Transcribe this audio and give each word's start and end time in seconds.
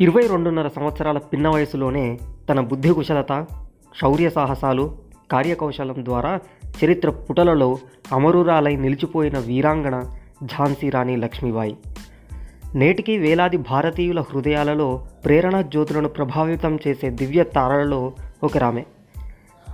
ఇరవై 0.00 0.26
రెండున్నర 0.26 0.68
సంవత్సరాల 0.68 1.18
పిన్న 1.18 1.48
వయసులోనే 1.48 2.18
తన 2.50 2.60
బుద్ధి 2.60 2.88
కుశలత 2.88 3.46
శౌర్య 4.02 4.30
సాహసాలు 4.30 4.96
కార్యకౌశలం 5.32 5.94
ద్వారా 5.98 6.40
చరిత్ర 6.84 7.10
పుటలలో 7.10 7.78
అమరురాలై 8.12 8.76
నిలిచిపోయిన 8.76 9.38
వీరాంగణ 9.38 10.04
ఝాన్సీ 10.44 10.90
రాణి 10.90 11.16
లక్ష్మీబాయి. 11.16 11.76
నేటికి 12.74 13.18
వేలాది 13.18 13.56
భారతీయుల 13.56 14.20
హృదయాలలో 14.20 15.06
ప్రేరణ 15.24 15.60
జ్యోతులను 15.60 16.08
ప్రభావితం 16.08 16.78
చేసే 16.88 17.10
దివ్య 17.10 17.44
తారలలో 17.44 18.12
ఒకరామె. 18.42 18.84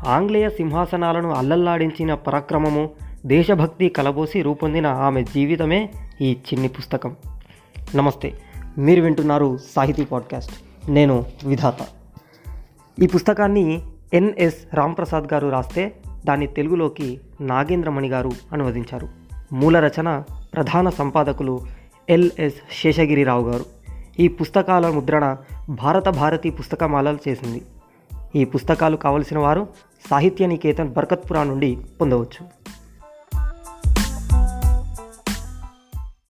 ఆంగ్లేయ 0.06 0.48
సింహాసనాలను 0.48 1.30
అల్లల్లాడించిన 1.30 2.14
పరాక్రమము 2.14 2.90
దేశభక్తి 3.26 3.88
కలబోసి 3.88 4.42
రూపొందిన 4.42 4.86
ఆమె 4.86 5.24
జీవితమే 5.24 5.90
ఈ 6.20 6.32
చిన్ని 6.32 6.68
పుస్తకం. 6.68 7.16
నమస్తే. 7.96 8.32
మీరు 8.78 9.02
వింటున్నారు 9.02 9.58
సాహితీ 9.58 10.04
పాడ్కాస్ట్. 10.04 10.52
నేను 10.88 11.24
విధాత. 11.46 11.76
ఈ 13.02 13.06
పుస్తకాన్ని 13.06 13.82
ఎన్ఎస్ 14.12 14.74
రాంప్రసాద్ 14.74 15.24
గారు 15.32 15.48
రాస్తే 15.48 15.96
దాన్ని 16.26 16.46
తెలుగులోకి 16.46 17.20
నాగేంద్రమణి 17.40 18.08
గారు 18.08 18.30
అనువదించారు. 18.52 19.08
మూల 19.52 19.80
రచన 19.80 20.22
ప్రధాన 20.54 20.90
సంపాదకులు 20.90 21.60
ఎల్ఎస్ 22.08 22.54
శేషగిరిరావు 22.82 23.50
గారు. 23.50 23.64
ఈ 24.20 24.28
పుస్తకాల 24.28 24.90
ముద్రణ 24.90 25.36
భారత 25.68 26.08
భారతి 26.08 26.50
పుస్తకమాలలు 26.50 27.18
చేసింది. 27.28 27.62
ఈ 28.36 28.44
పుస్తకాలు 28.44 28.96
కావలసిన 28.96 29.38
వారు 29.38 29.68
సాహిత్య 30.10 30.46
నికేతన్ 30.46 30.92
బర్కత్పురా 30.92 31.44
నుండి 31.44 31.78
పొందవచ్చు. 32.00 32.46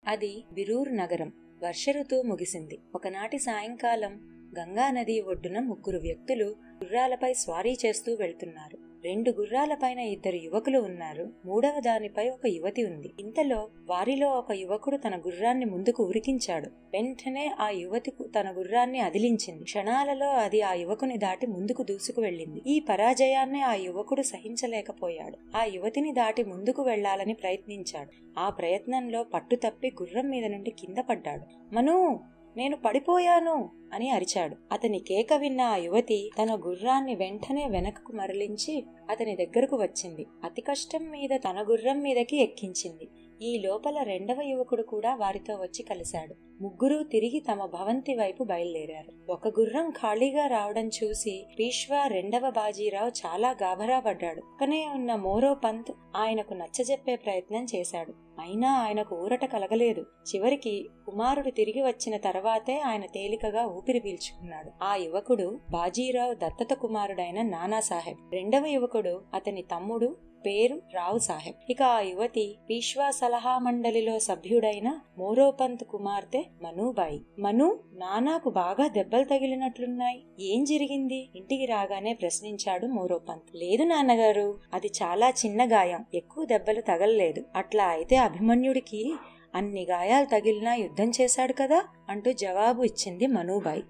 అది 0.07 0.45
బిరూర్ 0.53 0.97
నగరం. 0.97 1.31
వర్ష 1.63 1.85
ఋతువు 1.89 2.21
ముగిసింది. 2.21 2.79
ఒకనాటి 2.95 3.37
సాయంకాలం 3.37 4.13
గంగా 4.59 4.91
నది 4.91 5.21
ఒడ్డున 5.21 5.59
ముగ్గురు 5.59 5.99
వ్యక్తులు 5.99 6.45
గుర్రాలపై 6.83 7.33
స్వారీ 7.33 7.77
చేస్తూ 7.85 8.13
వెళ్తున్నారు. 8.13 8.84
రెండు 9.05 9.31
గుర్రాలపైన 9.31 9.99
ఇద్దరు 9.99 10.35
యువకులు 10.35 10.79
ఉన్నారు. 10.79 11.29
మూడవ 11.45 11.79
దానిపై 11.79 12.29
ఒక 12.29 12.47
యువతి 12.47 12.85
ఉంది. 12.85 13.13
ఇంతలో 13.19 13.69
వారిలో 13.89 14.29
ఒక 14.29 14.51
యువకుడు 14.51 14.97
తన 14.97 15.17
గుర్రాన్ని 15.17 15.65
ముందుకు 15.65 16.03
ఉరికించాడు. 16.03 16.65
వెంటనే 16.65 17.51
ఆ 17.59 17.69
యువతి 17.69 18.11
తన 18.11 18.53
గుర్రాన్ని 18.57 18.99
అదిలించింది. 18.99 19.63
క్షణాలలో 19.63 20.29
అది 20.29 20.61
ఆ 20.61 20.73
యువకుని 20.73 21.17
దాటి 21.17 21.47
ముందుకు 21.47 21.83
దూసుకు 21.83 22.21
వెళ్ళింది. 22.21 22.61
ఈ 22.67 22.79
పరాజయాన్ని 22.79 23.61
ఆ 23.61 23.73
యువకుడు 23.73 24.21
సహించలేకపోయాడు. 24.21 25.57
ఆ 25.57 25.63
యువతిని 25.63 26.11
దాటి 26.11 26.43
ముందుకు 26.43 26.83
వెళ్ళాలని 26.83 27.33
ప్రయత్నించాడు. 27.33 28.39
ఆ 28.39 28.49
ప్రయత్నంలో 28.49 29.23
పట్టు 29.23 29.55
తప్పి 29.55 29.91
గుర్రం 30.01 30.29
మీద 30.29 30.45
నుండి 30.45 30.71
కింద 30.71 30.97
పడ్డాడు. 30.97 31.75
మను 31.75 32.19
నేను 32.57 32.77
పడిపోయాను 32.77 33.69
అని 33.93 34.09
అరిచాడు. 34.09 34.55
అతని 34.71 34.99
కేక 34.99 35.33
విన్న 35.33 35.61
ఆ 35.61 35.75
యువతి 35.75 36.31
తన 36.43 36.55
గుర్రాన్ని 36.55 37.15
వెంటనే 37.15 37.67
వెనకకు 37.67 38.11
మరలించి 38.13 38.85
అతని 39.09 39.35
దగ్గరకు 39.35 39.75
వచ్చింది. 39.75 40.25
అతి 40.43 40.61
కష్టం 40.61 41.09
మీద 41.09 41.29
తన 41.35 41.65
గుర్రం 41.69 42.01
మీదకి 42.01 42.37
ఎక్కించింది. 42.37 43.07
ఈ 43.41 43.57
లోపల 43.57 44.03
రెండవ 44.03 44.41
యువకుడు 44.41 44.83
కూడా 44.83 45.15
వారితో 45.15 45.55
వచ్చి 45.55 45.83
కలిశాడు. 45.83 46.35
ముగ్గురూ 46.61 47.03
తిరిగి 47.03 47.39
తమ 47.39 47.65
భవంతి 47.65 48.15
వైపు 48.15 48.43
బయలుదేరారు. 48.43 49.31
ఒక 49.31 49.47
గుర్రం 49.59 49.89
ఖాళీగా 49.89 50.47
రావడం 50.47 50.89
చూసి 51.03 51.45
పీష్వా 51.59 52.07
రెండవ 52.07 52.49
బాజీరావు 52.49 53.07
చాలా 53.07 53.51
గాభరా 53.51 53.99
పడ్డాడు. 53.99 54.41
పక్కనే 54.41 54.87
ఉన్న 54.87 55.15
మోరో 55.15 55.53
పంత్ 55.53 55.91
ఆయనకు 56.15 56.53
నచ్చజెప్పే 56.53 57.15
ప్రయత్నం 57.15 57.65
చేశాడు. 57.75 58.13
అయినా 58.39 58.73
ఆయనకు 58.73 59.15
ఊరట 59.15 59.45
కలగలేదు. 59.45 60.01
చివరికి 60.01 60.89
కుమారుడు 61.05 61.49
తిరిగి 61.49 61.81
వచ్చిన 61.81 62.17
తర్వాతే 62.17 62.79
ఆయన 62.79 63.05
తేలికగా 63.05 63.65
ఊపిరి 63.65 63.99
పీల్చుకున్నాడు. 63.99 64.83
ఆ 64.83 64.95
యువకుడు 64.95 65.59
బాజీరావు 65.71 66.33
దత్తత 66.33 66.73
కుమారుడైన 66.73 67.41
నానాసాహెబ్. 67.41 68.33
రెండవ 68.33 68.65
యువకుడు 68.65 69.21
అతని 69.33 69.61
తమ్ముడు 69.61 70.15
పేరు 70.45 70.81
రావు 70.93 71.19
సాహెబ్. 71.19 71.71
ఇక 71.71 71.81
ఆ 71.83 71.99
యువతి 71.99 72.55
పీష్వా 72.69 73.11
సలహా 73.11 73.59
మండలిలో 73.59 74.19
సభ్యుడైన 74.19 74.99
మోరోపంత్ 75.17 75.83
కుమార్తె 75.83 76.43
మనుబాయి. 76.61 77.21
మను 77.39 77.79
నానాకు 77.93 78.49
బాగా 78.49 78.87
దెబ్బలు 78.87 79.23
తగిలినట్లున్నాయి. 79.23 80.23
ఏం 80.39 80.63
జరిగింది? 80.63 81.29
ఇంటికి 81.35 81.65
రాగానే 81.65 82.13
ప్రశ్నించాడు 82.13 82.87
మోరోపంత్. 82.87 83.55
లేదు 83.55 83.83
నాన్నగారు 83.83 84.59
అది 84.73 84.91
చాలా 85.03 85.29
చిన్న 85.29 85.65
గాయం. 85.65 86.05
ఎక్కువ 86.13 86.45
దెబ్బలు 86.45 86.81
తగలలేదు. 86.81 87.43
అట్లా 87.55 87.85
అయితే 87.87 88.15
అభిమన్యుడికి 88.15 89.13
అన్ని 89.55 89.83
గాయాలు 89.83 90.25
తగిలినా 90.25 90.75
యుద్ధం 90.75 91.11
చేశాడు 91.21 91.53
కదా 91.53 91.83
అంటూ 92.09 92.31
జవాబు 92.31 92.83
ఇచ్చింది 92.83 93.27
మనుబాయి. 93.27 93.83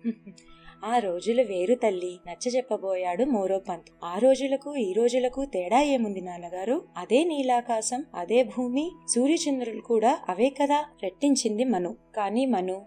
ఆ 0.85 0.99
రోజులు 0.99 1.41
వేరు 1.41 1.75
తల్లి. 1.75 2.19
నచ్చ 2.27 2.49
చెప్పబోయాడు 2.49 3.23
మోరోపంత్ 3.23 3.85
ఆ 4.03 4.17
రోజులకు 4.17 4.75
ఈ 4.75 4.93
రోజులకు 4.93 5.45
తేడా 5.45 5.81
ఏముంది 5.81 6.21
నాన్నగారు? 6.21 6.81
అదే 6.97 7.23
నీలాకాశం 7.23 8.05
అదే 8.15 8.43
భూమి 8.43 8.91
సూర్యచంద్రులు 9.07 9.81
కూడా 9.81 10.17
అవే 10.29 10.49
కదా? 10.49 10.85
రెట్టించింది 11.03 11.63
మను. 11.63 11.95
కానీ 12.15 12.45
మను 12.45 12.77